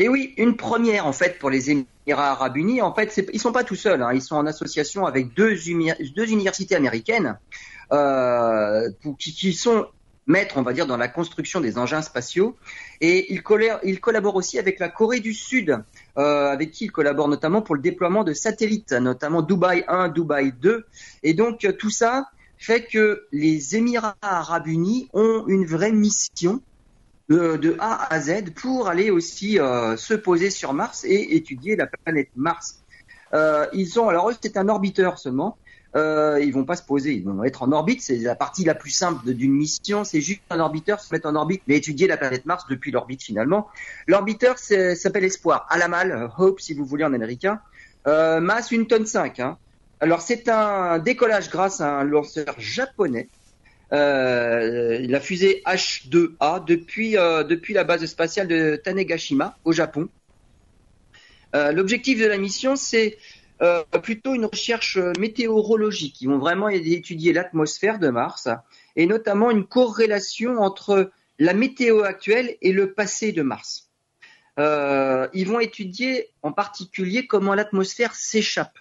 [0.00, 2.80] Et oui, une première en fait pour les Émirats arabes unis.
[2.80, 4.02] En fait, ils sont pas tout seuls.
[4.02, 4.14] Hein.
[4.14, 7.38] Ils sont en association avec deux, universités américaines
[7.92, 9.88] euh, qui, sont
[10.26, 12.56] maîtres, on va dire, dans la construction des engins spatiaux.
[13.02, 15.78] Et ils, collaborent aussi avec la Corée du Sud,
[16.16, 20.54] euh, avec qui ils collaborent notamment pour le déploiement de satellites, notamment Dubaï 1, Dubaï
[20.62, 20.86] 2.
[21.24, 26.62] Et donc tout ça fait que les Émirats arabes unis ont une vraie mission
[27.30, 31.86] de, A à Z pour aller aussi euh, se poser sur Mars et étudier la
[31.86, 32.82] planète Mars.
[33.32, 35.56] Euh, ils sont alors c'est un orbiteur seulement.
[35.96, 38.00] Euh, ils vont pas se poser, ils vont être en orbite.
[38.00, 40.04] C'est la partie la plus simple d'une mission.
[40.04, 43.22] C'est juste un orbiteur se mettre en orbite, mais étudier la planète Mars depuis l'orbite
[43.22, 43.68] finalement.
[44.06, 47.60] L'orbiteur s'appelle Espoir, à la malle, Hope si vous voulez en américain.
[48.06, 49.40] Euh, masse une tonne 5.
[49.40, 49.58] Hein.
[50.00, 53.28] Alors c'est un décollage grâce à un lanceur japonais
[53.92, 60.08] euh, la fusée H2A depuis, euh, depuis la base spatiale de Tanegashima au Japon.
[61.56, 63.18] Euh, l'objectif de la mission, c'est
[64.02, 66.22] plutôt une recherche météorologique.
[66.22, 68.48] Ils vont vraiment étudier l'atmosphère de Mars
[68.96, 73.90] et notamment une corrélation entre la météo actuelle et le passé de Mars.
[74.56, 78.78] ils vont étudier en particulier comment l'atmosphère s'échappe,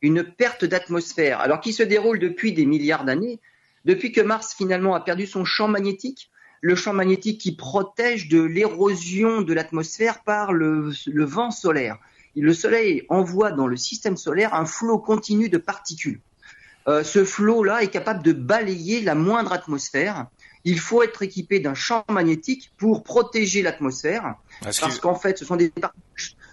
[0.00, 3.40] une perte d'atmosphère, alors qui se déroule depuis des milliards d'années,
[3.84, 8.40] depuis que Mars finalement a perdu son champ magnétique, le champ magnétique qui protège de
[8.40, 11.98] l'érosion de l'atmosphère par le, vent solaire.
[12.34, 16.20] Le Soleil envoie dans le système solaire un flot continu de particules.
[16.88, 20.26] Euh, ce flot-là est capable de balayer la moindre atmosphère.
[20.64, 25.56] Il faut être équipé d'un champ magnétique pour protéger l'atmosphère, parce qu'en fait, ce sont
[25.56, 25.70] des,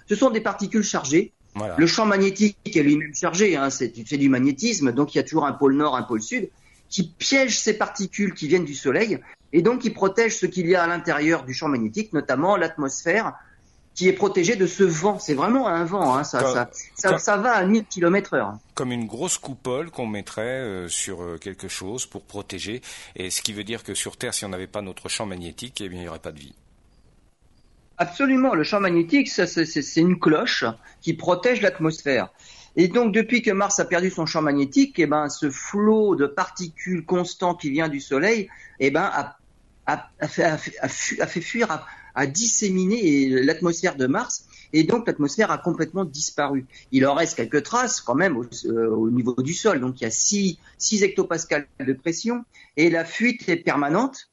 [0.07, 1.31] ce sont des particules chargées.
[1.77, 5.45] Le champ magnétique est lui-même chargé, hein, c'est du magnétisme, donc il y a toujours
[5.45, 6.49] un pôle nord, un pôle sud
[6.91, 9.19] qui piège ces particules qui viennent du Soleil
[9.53, 13.33] et donc qui protège ce qu'il y a à l'intérieur du champ magnétique, notamment l'atmosphère
[13.95, 15.19] qui est protégée de ce vent.
[15.19, 18.53] C'est vraiment un vent, hein, ça, ça, ça, va à 1000 km heure.
[18.75, 22.81] Comme une grosse coupole qu'on mettrait euh, sur euh, quelque chose pour protéger,
[23.15, 25.81] et ce qui veut dire que sur Terre, si on n'avait pas notre champ magnétique,
[25.81, 26.55] eh bien, il n'y aurait pas de vie.
[27.97, 30.65] Absolument, le champ magnétique, c'est une cloche
[31.01, 32.29] qui protège l'atmosphère.
[32.75, 36.25] Et donc, depuis que Mars a perdu son champ magnétique, eh ben, ce flot de
[36.25, 39.11] particules constant qui vient du Soleil, eh ben,
[39.85, 46.65] a, fait, fuir, a, disséminé l'atmosphère de Mars, et donc l'atmosphère a complètement disparu.
[46.93, 49.81] Il en reste quelques traces quand même au, euh, niveau du sol.
[49.81, 52.45] Donc, il y a 6, 6 hectopascales de pression,
[52.77, 54.30] et la fuite est permanente.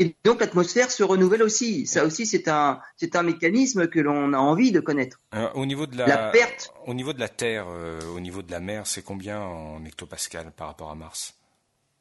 [0.00, 1.86] Et donc l'atmosphère se renouvelle aussi.
[1.86, 5.20] Ça aussi, c'est un, c'est un mécanisme que l'on a envie de connaître.
[5.34, 6.72] Euh, au niveau de la, perte.
[6.86, 10.52] Au niveau de la Terre, euh, au niveau de la mer, c'est combien en hectopascal
[10.56, 11.34] par rapport à Mars?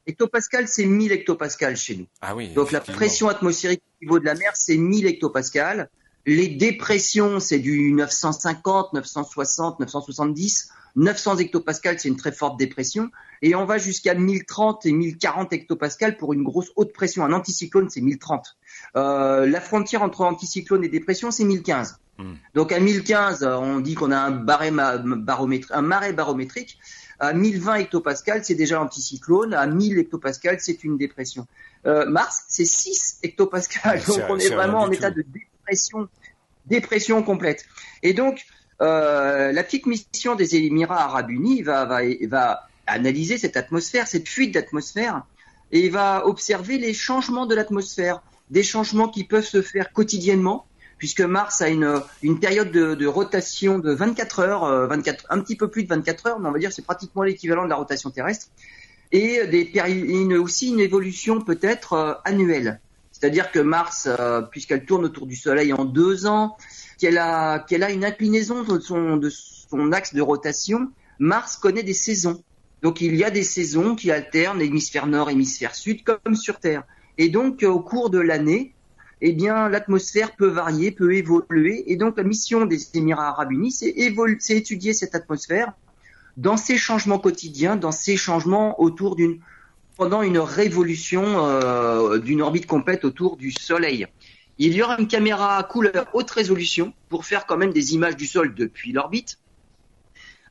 [0.05, 2.07] Hectopascal, c'est 1000 hectopascals chez nous.
[2.21, 2.49] Ah oui.
[2.49, 5.89] Donc la pression atmosphérique au niveau de la mer, c'est 1000 hectopascals.
[6.27, 10.69] Les dépressions, c'est du 950, 960, 970.
[10.97, 13.11] 900 hectopascales, c'est une très forte dépression.
[13.41, 17.23] Et on va jusqu'à 1030 et 1040 hectopascales pour une grosse haute pression.
[17.23, 18.57] Un anticyclone, c'est 1030.
[18.95, 21.99] Euh, la frontière entre anticyclone et dépression, c'est 1015.
[22.17, 22.33] Hmm.
[22.55, 26.79] Donc à 1015, on dit qu'on a un, un marais barométrique.
[27.19, 29.53] À 1020 hectopascales, c'est déjà l'anticyclone.
[29.53, 31.47] À 1000 hectopascales, c'est une dépression.
[31.85, 34.03] Euh, Mars, c'est 6 hectopascales.
[34.07, 36.09] Donc on est vraiment en état de dépression,
[36.65, 37.65] dépression complète.
[38.01, 38.45] Et donc,
[38.81, 41.99] euh, la petite mission des Émirats arabes unis va,
[42.85, 45.23] analyser cette atmosphère, cette fuite d'atmosphère,
[45.71, 50.65] et va observer les changements de l'atmosphère, des changements qui peuvent se faire quotidiennement,
[50.97, 52.01] puisque Mars a une,
[52.39, 56.39] période de, rotation de 24 heures, 24, euh, un petit peu plus de 24 heures,
[56.39, 58.47] mais on va dire c'est pratiquement l'équivalent de la rotation terrestre,
[59.11, 59.41] et
[60.37, 62.79] aussi une évolution peut-être euh, annuelle.
[63.19, 64.07] C'est-à-dire que Mars,
[64.51, 66.55] puisqu'elle tourne autour du Soleil en deux ans,
[66.99, 72.43] qu'elle a, une inclinaison de son, axe de rotation, Mars connaît des saisons.
[72.83, 76.83] Donc il y a des saisons qui alternent hémisphère nord, hémisphère sud, comme sur Terre.
[77.17, 78.75] Et donc au cours de l'année,
[79.21, 81.91] eh bien l'atmosphère peut varier, peut évoluer.
[81.91, 83.95] Et donc la mission des Émirats Arabes Unis, c'est,
[84.39, 85.73] c'est étudier cette atmosphère
[86.35, 89.39] dans ses changements quotidiens, dans ses changements autour d'une
[89.97, 94.07] pendant une révolution euh, d'une orbite complète autour du Soleil.
[94.59, 98.27] Il y aura une caméra couleur haute résolution pour faire quand même des images du
[98.27, 99.39] sol depuis l'orbite.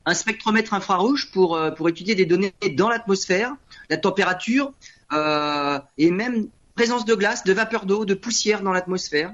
[0.05, 3.55] Un spectromètre infrarouge pour, euh, pour étudier des données dans l'atmosphère,
[3.89, 4.73] la température
[5.13, 9.33] euh, et même présence de glace, de vapeur d'eau, de poussière dans l'atmosphère.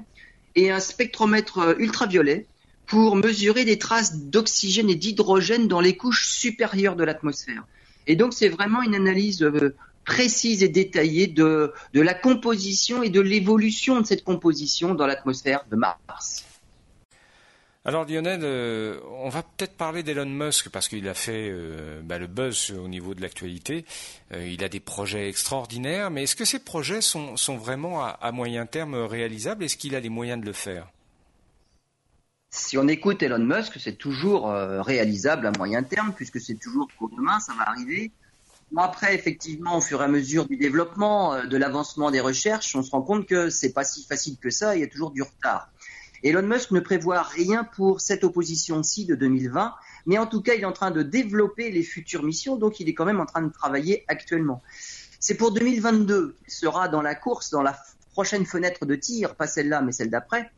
[0.54, 2.46] Et un spectromètre ultraviolet
[2.86, 7.64] pour mesurer des traces d'oxygène et d'hydrogène dans les couches supérieures de l'atmosphère.
[8.06, 9.42] Et donc c'est vraiment une analyse
[10.04, 15.64] précise et détaillée de, de la composition et de l'évolution de cette composition dans l'atmosphère
[15.70, 16.44] de Mars.
[17.86, 22.18] Alors Lionel, euh, on va peut-être parler d'Elon Musk parce qu'il a fait euh, bah,
[22.18, 23.84] le buzz au niveau de l'actualité.
[24.32, 28.08] Euh, il a des projets extraordinaires, mais est-ce que ces projets sont, sont vraiment à,
[28.22, 29.64] à, moyen terme réalisables?
[29.64, 30.88] Est-ce qu'il a les moyens de le faire?
[32.48, 37.10] Si on écoute Elon Musk, c'est toujours réalisable à moyen terme puisque c'est toujours pour
[37.10, 38.12] demain, ça va arriver
[38.76, 42.82] après, effectivement, au fur et à mesure du développement, euh, de l'avancement des recherches, on
[42.82, 45.22] se rend compte que c'est pas si facile que ça, il y a toujours du
[45.22, 45.68] retard.
[46.22, 49.74] Elon Musk ne prévoit rien pour cette opposition-ci de 2020,
[50.06, 52.88] mais en tout cas, il est en train de développer les futures missions, donc il
[52.88, 54.62] est quand même en train de travailler actuellement.
[55.20, 57.76] C'est pour 2022 qu'il sera dans la course, dans la
[58.12, 60.50] prochaine fenêtre de tir, pas celle-là, mais celle d'après.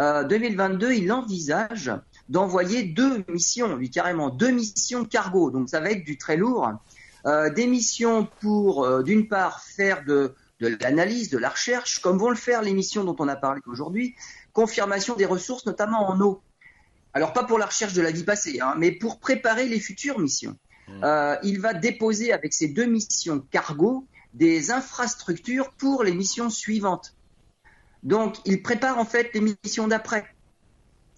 [0.00, 1.92] Euh, 2022, il envisage
[2.28, 6.72] d'envoyer deux missions, lui carrément deux missions cargo, donc ça va être du très lourd.
[7.28, 12.18] Euh, des missions pour, euh, d'une part, faire de, de l'analyse, de la recherche, comme
[12.18, 14.14] vont le faire les missions dont on a parlé aujourd'hui,
[14.52, 16.40] confirmation des ressources, notamment en eau.
[17.12, 20.18] Alors pas pour la recherche de la vie passée, hein, mais pour préparer les futures
[20.18, 20.56] missions.
[20.88, 21.04] Mmh.
[21.04, 27.14] Euh, il va déposer avec ces deux missions cargo des infrastructures pour les missions suivantes.
[28.02, 30.26] Donc il prépare en fait les missions d'après.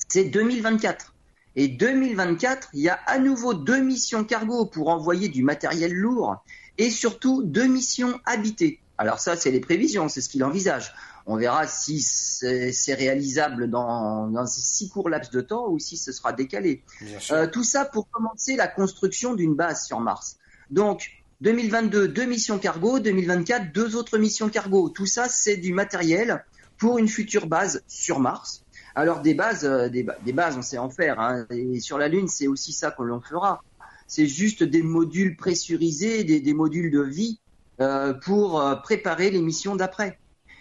[0.09, 1.15] C'est 2024.
[1.57, 6.45] Et 2024, il y a à nouveau deux missions cargo pour envoyer du matériel lourd
[6.79, 8.81] et surtout deux missions habitées.
[8.99, 10.93] Alors ça, c'est les prévisions, c'est ce qu'il envisage.
[11.27, 15.97] On verra si c'est réalisable dans, dans ces si courts laps de temps ou si
[15.97, 16.83] ce sera décalé.
[17.31, 20.37] Euh, tout ça pour commencer la construction d'une base sur Mars.
[20.71, 21.11] Donc,
[21.41, 24.91] 2022, deux missions cargo, 2024, deux autres missions cargo.
[24.91, 26.45] Tout ça, c'est du matériel
[26.77, 28.65] pour une future base sur Mars.
[29.01, 31.19] Alors des bases, euh, des, bases, on sait en faire.
[31.21, 31.47] Hein.
[31.51, 33.63] Et sur la Lune, c'est aussi ça que l'on fera.
[34.07, 37.41] C'est juste des modules pressurisés, des, modules de vie
[37.81, 40.19] euh, pour préparer les missions d'après.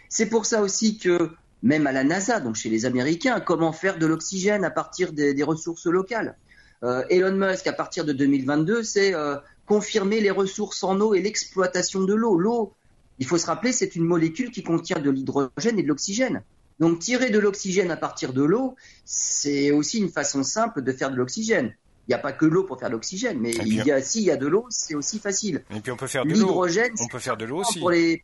[0.07, 1.31] C'est pour ça aussi que
[1.63, 5.43] même à la NASA, donc chez les Américains, comment faire de l'oxygène à partir des,
[5.43, 6.37] ressources locales?
[6.83, 11.21] Euh, Elon Musk, à partir de 2022, c'est euh, confirmer les ressources en eau et
[11.21, 12.37] l'exploitation de l'eau.
[12.37, 12.73] L'eau,
[13.19, 16.41] il faut se rappeler, c'est une molécule qui contient de l'hydrogène et de l'oxygène.
[16.79, 21.11] Donc tirer de l'oxygène à partir de l'eau, c'est aussi une façon simple de faire
[21.11, 21.75] de l'oxygène.
[22.07, 24.23] Il n'y a pas que l'eau pour faire de l'oxygène, mais il y a, s'il
[24.23, 25.63] y a de l'eau, c'est aussi facile.
[25.75, 26.65] Et puis on peut faire de l'eau.
[26.99, 27.79] On peut faire de l'eau aussi.
[27.79, 28.23] Pour les,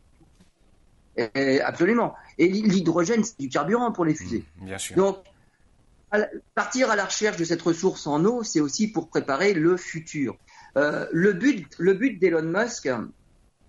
[1.63, 2.15] absolument.
[2.37, 4.43] Et l'hydrogène, c'est du carburant pour les fusées.
[4.57, 4.95] Mmh, bien sûr.
[4.95, 5.17] Donc,
[6.53, 10.37] partir à la recherche de cette ressource en eau, c'est aussi pour préparer le futur.
[10.77, 12.89] Euh, le but, le but d'Elon Musk,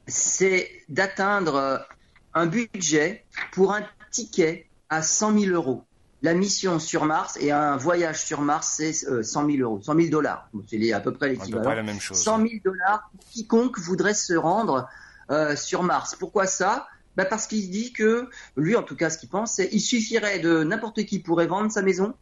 [0.07, 1.87] c'est d'atteindre
[2.35, 5.85] un budget pour un ticket à 100 000 euros.
[6.23, 9.95] La mission sur Mars et un voyage sur Mars, c'est 100 euh, 000 euros, 100
[9.95, 10.49] 000 dollars.
[10.67, 11.75] C'est à peu près l'équivalent.
[11.75, 12.19] la même chose.
[12.23, 14.89] 100 000 dollars pour quiconque voudrait se rendre
[15.31, 16.17] euh, sur Mars.
[16.19, 16.89] Pourquoi ça?
[17.17, 20.39] Bah Parce qu'il dit que, lui en tout cas ce qu'il pense, c'est il suffirait
[20.39, 22.15] de n'importe qui pourrait vendre sa maison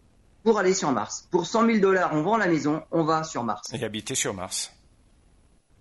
[0.42, 1.26] pour aller sur Mars.
[1.30, 3.72] Pour 100 000 dollars, on vend la maison, on va sur Mars.
[3.72, 4.72] Et habiter sur Mars.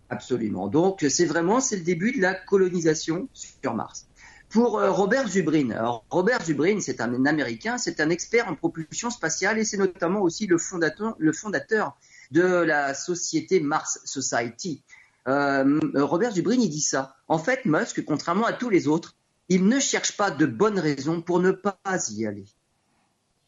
[0.10, 0.68] Absolument.
[0.68, 4.08] Donc c'est vraiment c'est le début de la colonisation sur Mars.
[4.54, 5.70] Pour euh, Robert Zubrin,
[6.12, 10.46] Robert Zubrin, c'est un Américain, c'est un expert en propulsion spatiale et c'est notamment aussi
[10.46, 11.98] le fondateur,
[12.30, 14.84] de la société Mars Society.
[15.28, 17.16] Euh, Robert Dubrin, il dit ça.
[17.28, 19.16] En fait, Musk, contrairement à tous les autres,
[19.50, 21.80] il ne cherche pas de bonnes raisons pour ne pas
[22.12, 22.46] y aller.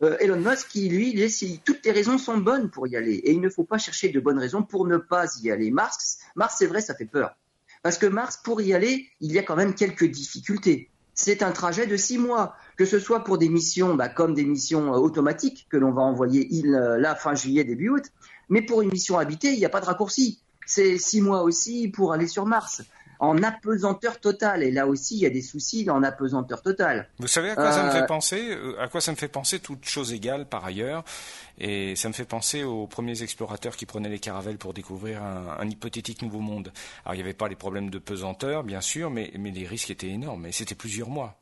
[0.01, 3.41] Euh, Elon Musk, lui, il toutes les raisons sont bonnes pour y aller et il
[3.41, 5.69] ne faut pas chercher de bonnes raisons pour ne pas y aller.
[5.69, 7.37] Mars, Mars c'est vrai, ça fait peur.
[7.83, 10.89] Parce que Mars, pour y aller, il y a quand même quelques difficultés.
[11.15, 14.45] C'est un trajet de six mois, que ce soit pour des missions bah, comme des
[14.45, 18.03] missions euh, automatiques que l'on va envoyer il, là fin juillet, début août,
[18.49, 20.41] mais pour une mission habitée, il n'y a pas de raccourci.
[20.65, 22.81] C'est six mois aussi pour aller sur Mars
[23.19, 24.63] en apesanteur totale.
[24.63, 27.07] Et là aussi, il y a des soucis en apesanteur totale.
[27.19, 29.27] Vous savez à quoi ça me fait euh, penser euh, À quoi ça me fait
[29.27, 31.03] penser, toutes choses égales par ailleurs.
[31.57, 35.67] Et ça me fait penser aux premiers explorateurs qui prenaient les caravelles pour découvrir un,
[35.69, 36.71] hypothétique nouveau monde.
[37.05, 40.09] Alors, il n'y avait pas les problèmes de pesanteur, bien sûr, mais, les risques étaient
[40.09, 40.47] énormes.
[40.47, 41.37] Et c'était plusieurs mois.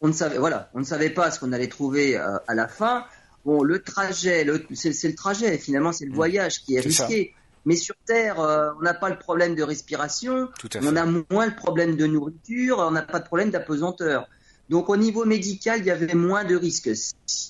[0.00, 2.68] on ne savait, voilà, on ne savait pas ce qu'on allait trouver euh, à la
[2.68, 3.06] fin.
[3.46, 5.56] Bon, le trajet, c'est le trajet.
[5.56, 6.14] Finalement, c'est le mmh.
[6.14, 7.34] voyage qui est, risqué.
[7.66, 10.48] Mais sur Terre, euh, on n'a pas le problème de respiration,
[10.82, 14.28] on a moins le problème de nourriture, on n'a pas de problème d'apesanteur.
[14.70, 16.90] Donc au niveau médical, il y avait moins de risques,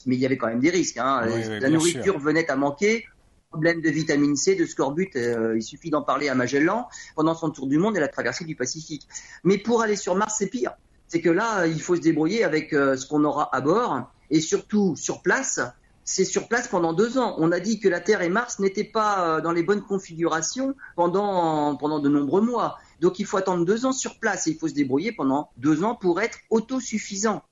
[0.06, 0.98] mais il y avait quand même des risques.
[0.98, 1.26] Hein.
[1.60, 3.04] la nourriture venait à manquer,
[3.50, 7.50] problème de vitamine C, de scorbut, euh, il suffit d'en parler à Magellan pendant son
[7.50, 9.08] tour du monde et la traversée du Pacifique.
[9.44, 10.72] Mais pour aller sur Mars, c'est pire.
[11.08, 14.40] C'est que là, il faut se débrouiller avec euh, ce qu'on aura à bord et
[14.40, 15.60] surtout sur place
[16.08, 17.34] c'est sur place pendant deux ans.
[17.38, 20.76] On a dit que la Terre et Mars n'étaient pas euh, dans les bonnes configurations
[20.94, 22.78] pendant, pendant de nombreux mois.
[23.00, 25.82] Donc il faut attendre deux ans sur place et il faut se débrouiller pendant deux
[25.82, 27.42] ans pour être autosuffisant.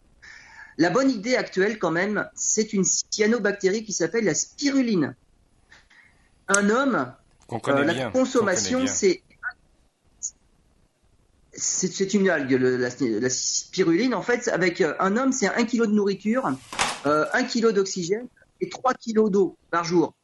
[0.78, 5.16] La bonne idée actuelle quand même, c'est une cyanobactérie qui s'appelle la spiruline.
[6.46, 7.12] Un homme,
[7.52, 9.20] euh, la consommation, c'est
[11.56, 14.14] c'est une algue, la, spiruline.
[14.14, 16.50] En fait, avec euh, un homme, c'est un kilo de nourriture,
[17.04, 18.26] un kilo d'oxygène,
[18.64, 20.14] et 3 kilos d'eau par jour.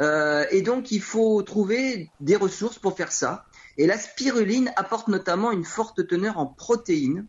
[0.00, 3.44] Euh, et donc, il faut trouver des ressources pour faire ça.
[3.76, 7.26] Et la spiruline apporte notamment une forte teneur en protéines.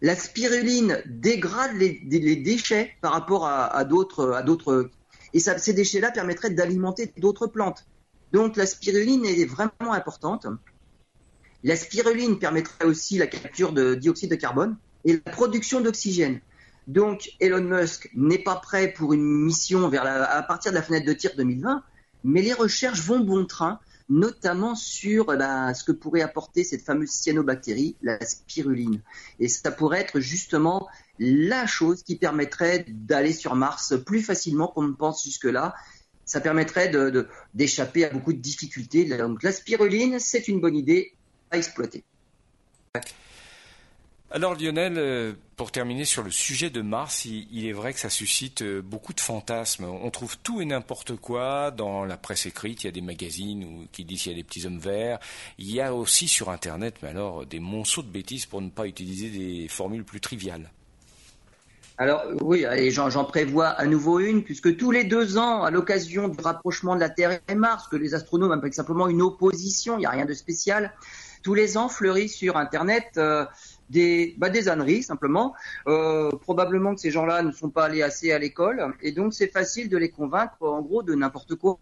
[0.00, 4.90] La spiruline dégrade les, déchets par rapport à, d'autres, à d'autres,
[5.32, 7.86] et ces déchets-là permettraient d'alimenter d'autres plantes.
[8.32, 10.46] Donc, la spiruline est vraiment importante.
[11.62, 16.40] La spiruline permettrait aussi la capture de dioxyde de carbone et la production d'oxygène.
[16.88, 21.06] Donc Elon Musk n'est pas prêt pour une mission vers à partir de la fenêtre
[21.06, 21.82] de tir 2020,
[22.24, 23.78] mais les recherches vont bon train
[24.08, 29.00] notamment sur eh ben, ce que pourrait apporter cette fameuse cyanobactérie, la spiruline.
[29.38, 34.84] Et ça pourrait être justement la chose qui permettrait d'aller sur Mars plus facilement qu'on
[34.84, 35.74] ne pense jusque-là.
[36.24, 36.90] Ça permettrait
[37.54, 39.04] d'échapper à beaucoup de difficultés.
[39.04, 41.12] Donc la spiruline, c'est une bonne idée
[41.50, 42.02] à exploiter.
[44.30, 48.10] Alors Lionel, euh, pour terminer sur le sujet de Mars, il, est vrai que ça
[48.10, 49.84] suscite euh, beaucoup de fantasmes.
[49.84, 52.84] On trouve tout et n'importe quoi dans la presse écrite.
[52.84, 55.18] Il y a des magazines qui disent qu'il y a des petits hommes verts.
[55.56, 58.86] Il y a aussi sur Internet, mais alors des monceaux de bêtises pour ne pas
[58.86, 60.70] utiliser des formules plus triviales.
[61.96, 66.40] Alors oui, j'en prévois à nouveau une, puisque tous les deux ans, à l'occasion du
[66.40, 70.06] rapprochement de la Terre et Mars, que les astronomes appellent simplement une opposition, il n'y
[70.06, 70.92] a rien de spécial,
[71.42, 73.46] tous les ans fleurit sur Internet euh,
[73.90, 75.54] des, bah, des âneries simplement.
[75.86, 79.48] Euh, probablement que ces gens-là ne sont pas allés assez à l'école et donc c'est
[79.48, 81.78] facile de les convaincre en gros de n'importe quoi.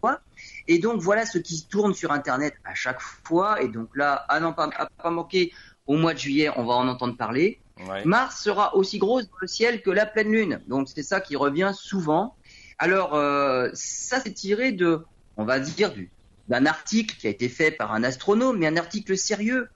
[0.67, 3.61] Et donc voilà ce qui tourne sur Internet à chaque fois.
[3.61, 4.69] Et donc là, à n'en pas,
[5.01, 5.51] pas manquer,
[5.85, 7.59] au mois de juillet, on va en entendre parler.
[8.05, 10.61] Mars sera aussi grosse dans le ciel que la pleine lune.
[10.67, 12.35] Donc c'est ça qui revient souvent.
[12.79, 15.03] Alors euh, ça c'est tiré de,
[15.37, 16.09] on va dire du
[16.47, 19.67] d'un article qui a été fait par un astronome, mais un article sérieux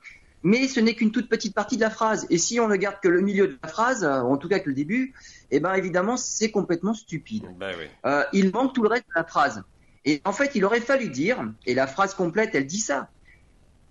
[0.43, 2.25] mais ce n'est qu'une toute petite partie de la phrase.
[2.29, 4.59] Et si on ne garde que le milieu de la phrase, euh, en tout cas
[4.59, 5.13] que le début,
[5.51, 7.45] eh ben évidemment c'est complètement stupide.
[7.59, 7.75] Ben
[8.05, 9.63] euh, il manque tout le reste de la phrase.
[10.05, 13.09] Et en fait, il aurait fallu dire, et la phrase complète, elle dit ça.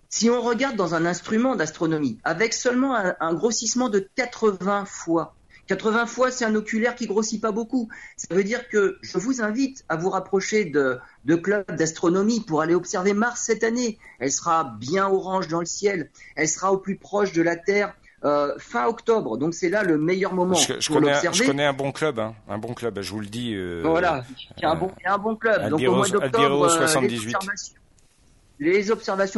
[0.09, 5.37] Si on regarde dans un instrument d'astronomie, avec seulement un, grossissement de 80 fois,
[5.71, 7.89] 80 fois, c'est un oculaire qui grossit pas beaucoup.
[8.17, 12.61] Ça veut dire que je vous invite à vous rapprocher de, de clubs d'astronomie pour
[12.61, 13.97] aller observer Mars cette année.
[14.19, 16.11] Elle sera bien orange dans le ciel.
[16.35, 17.95] Elle sera au plus proche de la Terre
[18.25, 19.39] euh, fin octobre.
[19.39, 21.39] Donc c'est là le meilleur moment je, pour l'observer.
[21.39, 22.35] Je connais un bon club, hein.
[22.49, 23.01] un bon club.
[23.01, 23.55] Je vous le dis.
[23.55, 24.25] Euh, voilà,
[24.57, 25.69] il y a un bon, un bon club.
[25.69, 27.07] Donc au mois d'octobre, 78.
[27.07, 27.75] Euh, les observations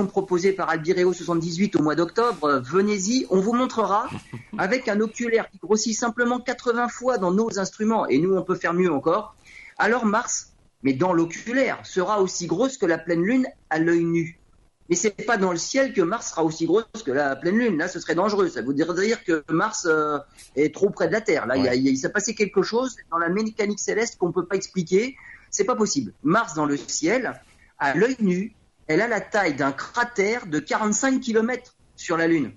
[0.09, 4.09] proposées par Albireo 78 au mois d'octobre, euh, venez-y, on vous montrera
[4.59, 8.57] avec un oculaire qui grossit simplement 80 fois dans nos instruments, et nous on peut
[8.57, 9.37] faire mieux encore.
[9.79, 10.53] Alors Mars,
[10.83, 14.41] mais dans l'oculaire, sera aussi grosse que la pleine lune à l'œil nu.
[14.89, 17.79] Mais c'est pas dans le ciel que Mars sera aussi grosse que la pleine lune.
[17.79, 18.49] Là, ce serait dangereux.
[18.49, 20.19] Ça voudrait dire que Mars euh,
[20.57, 21.47] est trop près de la Terre.
[21.47, 25.17] Là, il, s'est passé quelque chose dans la mécanique céleste qu'on peut pas expliquer.
[25.51, 26.13] C'est pas possible.
[26.25, 27.41] Mars dans le ciel,
[27.79, 28.55] à l'œil nu,
[28.93, 32.53] elle a la taille d'un cratère de 45 km sur la Lune.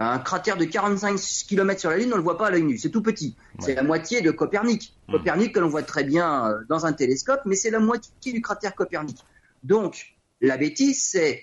[0.00, 1.18] Un cratère de 45
[1.48, 3.36] km sur la Lune, on ne le voit pas à l'œil nu, c'est tout petit.
[3.58, 4.94] C'est la moitié de Copernic.
[5.08, 5.12] Hmm.
[5.12, 8.40] Copernic que l'on voit très bien euh, dans un télescope, mais c'est la moitié du
[8.40, 9.18] cratère Copernic.
[9.64, 11.42] Donc, la bêtise, c'est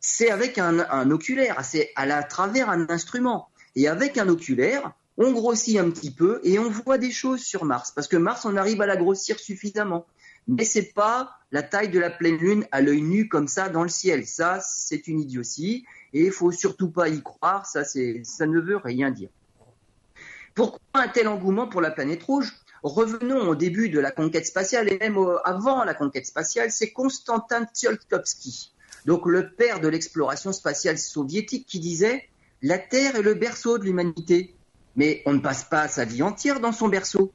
[0.00, 3.48] c'est avec un, oculaire, c'est à, la, travers un instrument.
[3.74, 7.64] Et avec un oculaire, on grossit un petit peu et on voit des choses sur
[7.64, 7.90] Mars.
[7.90, 10.06] Parce que Mars, on arrive à la grossir suffisamment
[10.48, 13.82] mais c'est pas la taille de la pleine lune à l'œil nu comme ça dans
[13.82, 14.26] le ciel.
[14.26, 17.66] Ça, c'est une idiotie et il faut surtout pas y croire.
[17.66, 19.28] Ça, ça ne veut rien dire.
[20.54, 22.52] Pourquoi un tel engouement pour la planète rouge?
[22.82, 27.66] Revenons au début de la conquête spatiale et même avant la conquête spatiale, c'est Konstantin
[27.66, 28.72] Tsiolkovsky,
[29.04, 32.28] donc le père de l'exploration spatiale soviétique, qui disait
[32.62, 34.54] La Terre est le berceau de l'humanité,
[34.94, 37.32] mais on ne passe pas sa vie entière dans son berceau.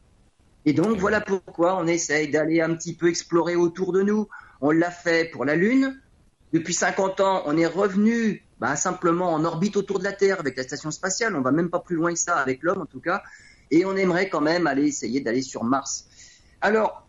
[0.65, 4.27] Et donc voilà pourquoi on essaye d'aller un petit peu explorer autour de nous.
[4.61, 5.99] On l'a fait pour la Lune.
[6.53, 10.55] Depuis 50 ans, on est revenu bah, simplement en orbite autour de la Terre avec
[10.55, 11.35] la station spatiale.
[11.35, 13.23] On va même pas plus loin que ça avec l'homme en tout cas.
[13.71, 16.07] Et on aimerait quand même aller essayer d'aller sur Mars.
[16.61, 17.07] Alors,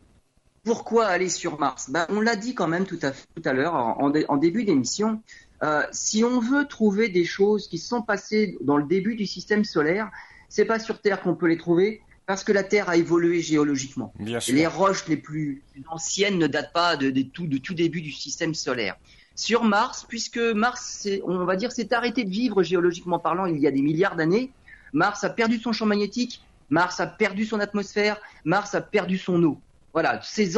[0.65, 1.91] pourquoi aller sur Mars?
[1.91, 5.23] Ben, On l'a dit quand même tout à, tout à l'heure en, début d'émission.
[5.63, 9.65] Euh, si on veut trouver des choses qui sont passées dans le début du système
[9.65, 10.11] solaire,
[10.49, 14.13] c'est pas sur Terre qu'on peut les trouver, parce que la Terre a évolué géologiquement.
[14.19, 18.97] Les roches les plus anciennes ne datent pas de, tout, début du système solaire.
[19.35, 23.67] Sur Mars, puisque Mars, on va dire, s'est arrêté de vivre géologiquement parlant il y
[23.67, 24.51] a des milliards d'années,
[24.93, 29.43] Mars a perdu son champ magnétique, Mars a perdu son atmosphère, Mars a perdu son
[29.43, 29.61] eau.
[29.93, 30.53] Voilà, ces,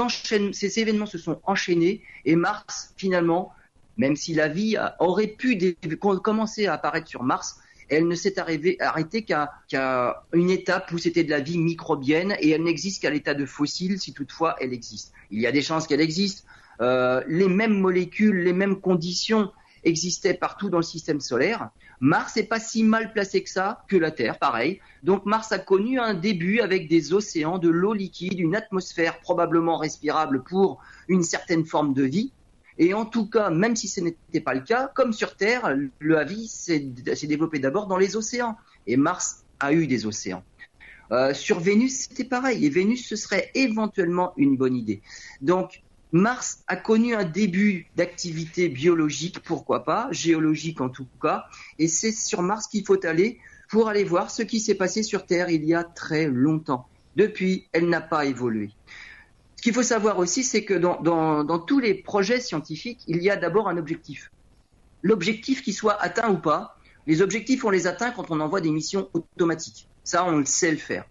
[0.52, 3.52] ces événements se sont enchaînés et Mars, finalement,
[3.96, 5.76] même si la vie aurait pu
[6.22, 7.58] commencer à apparaître sur Mars,
[7.88, 12.62] elle ne s'est arrêtée qu'à une étape où c'était de la vie microbienne et elle
[12.62, 15.12] n'existe qu'à l'état de fossile si toutefois elle existe.
[15.30, 16.44] Il y a des chances qu'elle existe.
[16.80, 19.50] Euh, les mêmes molécules, les mêmes conditions
[19.84, 21.70] existaient partout dans le système solaire.
[22.00, 24.80] Mars n'est pas si mal placé que ça, que la Terre, pareil.
[25.02, 29.78] Donc Mars a connu un début avec des océans, de l'eau liquide, une atmosphère probablement
[29.78, 32.32] respirable pour une certaine forme de vie.
[32.78, 36.18] Et en tout cas, même si ce n'était pas le cas, comme sur Terre, le
[36.18, 38.56] avis s'est développé d'abord dans les océans.
[38.86, 40.44] Et Mars a eu des océans.
[41.12, 42.64] Euh, sur Vénus, c'était pareil.
[42.64, 45.00] Et Vénus, ce serait éventuellement une bonne idée.
[45.40, 51.46] Donc, Mars a connu un début d'activité biologique, pourquoi pas, géologique en tout cas,
[51.78, 55.26] et c'est sur Mars qu'il faut aller pour aller voir ce qui s'est passé sur
[55.26, 56.86] Terre il y a très longtemps.
[57.16, 58.70] Depuis, elle n'a pas évolué.
[59.66, 63.34] Qu'il faut savoir aussi, c'est que dans, dans, tous les projets scientifiques, il y a
[63.34, 64.30] d'abord un objectif.
[65.02, 66.76] L'objectif qui soit atteint ou pas,
[67.08, 69.88] les objectifs, on les atteint quand on envoie des missions automatiques.
[70.04, 71.04] Ça, on le sait le faire.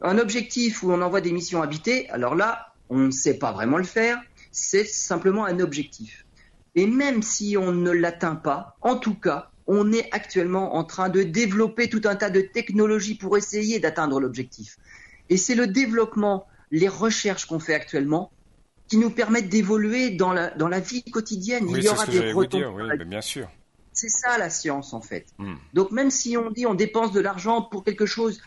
[0.00, 3.76] Un objectif où on envoie des missions habitées, alors là, on ne sait pas vraiment
[3.76, 4.18] le faire,
[4.50, 6.24] c'est simplement un objectif.
[6.74, 11.10] Et même si on ne l'atteint pas, en tout cas, on est actuellement en train
[11.10, 14.78] de développer tout un tas de technologies pour essayer d'atteindre l'objectif.
[15.28, 18.30] Et c'est le développement, les recherches qu'on fait actuellement
[18.88, 21.66] qui nous permettent d'évoluer dans la, dans la vie quotidienne.
[21.68, 22.66] Il y aura des retombées.
[22.66, 23.48] Oui, bien sûr.
[23.92, 25.26] C'est ça la science en fait.
[25.38, 25.56] Hmm.
[25.74, 28.40] Donc même si on dit on dépense de l'argent pour quelque chose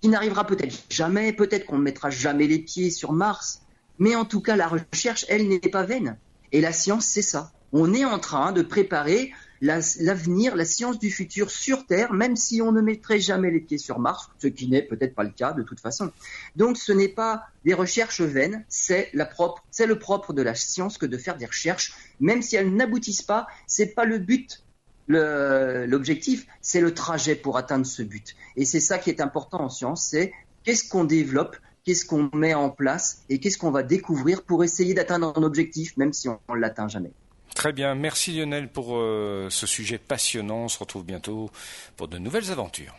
[0.00, 3.62] qui n'arrivera peut-être jamais, peut-être qu'on ne mettra jamais les pieds sur Mars,
[3.98, 6.18] mais en tout cas la recherche, elle, n'est pas vaine.
[6.52, 7.52] Et la science, c'est ça.
[7.72, 12.62] On est en train de préparer l'avenir, la, science du futur sur Terre, même si
[12.62, 15.52] on ne mettrait jamais les pieds sur Mars, ce qui n'est peut-être pas le cas
[15.52, 16.12] de toute façon.
[16.56, 21.18] Donc ce n'est pas des recherches vaines, c'est le propre de la science que de
[21.18, 24.62] faire des recherches, même si elles n'aboutissent pas, c'est pas le but.
[25.08, 28.36] L'objectif, c'est le trajet pour atteindre ce but.
[28.56, 30.32] Et c'est ça qui est important en science, c'est
[30.64, 34.92] qu'est-ce qu'on développe, qu'est-ce qu'on met en place et qu'est-ce qu'on va découvrir pour essayer
[34.92, 37.12] d'atteindre un objectif, même si on ne l'atteint jamais.
[37.58, 40.58] Très bien, merci Lionel pour euh, ce sujet passionnant.
[40.58, 41.50] On se retrouve bientôt
[41.96, 42.94] pour de nouvelles aventures.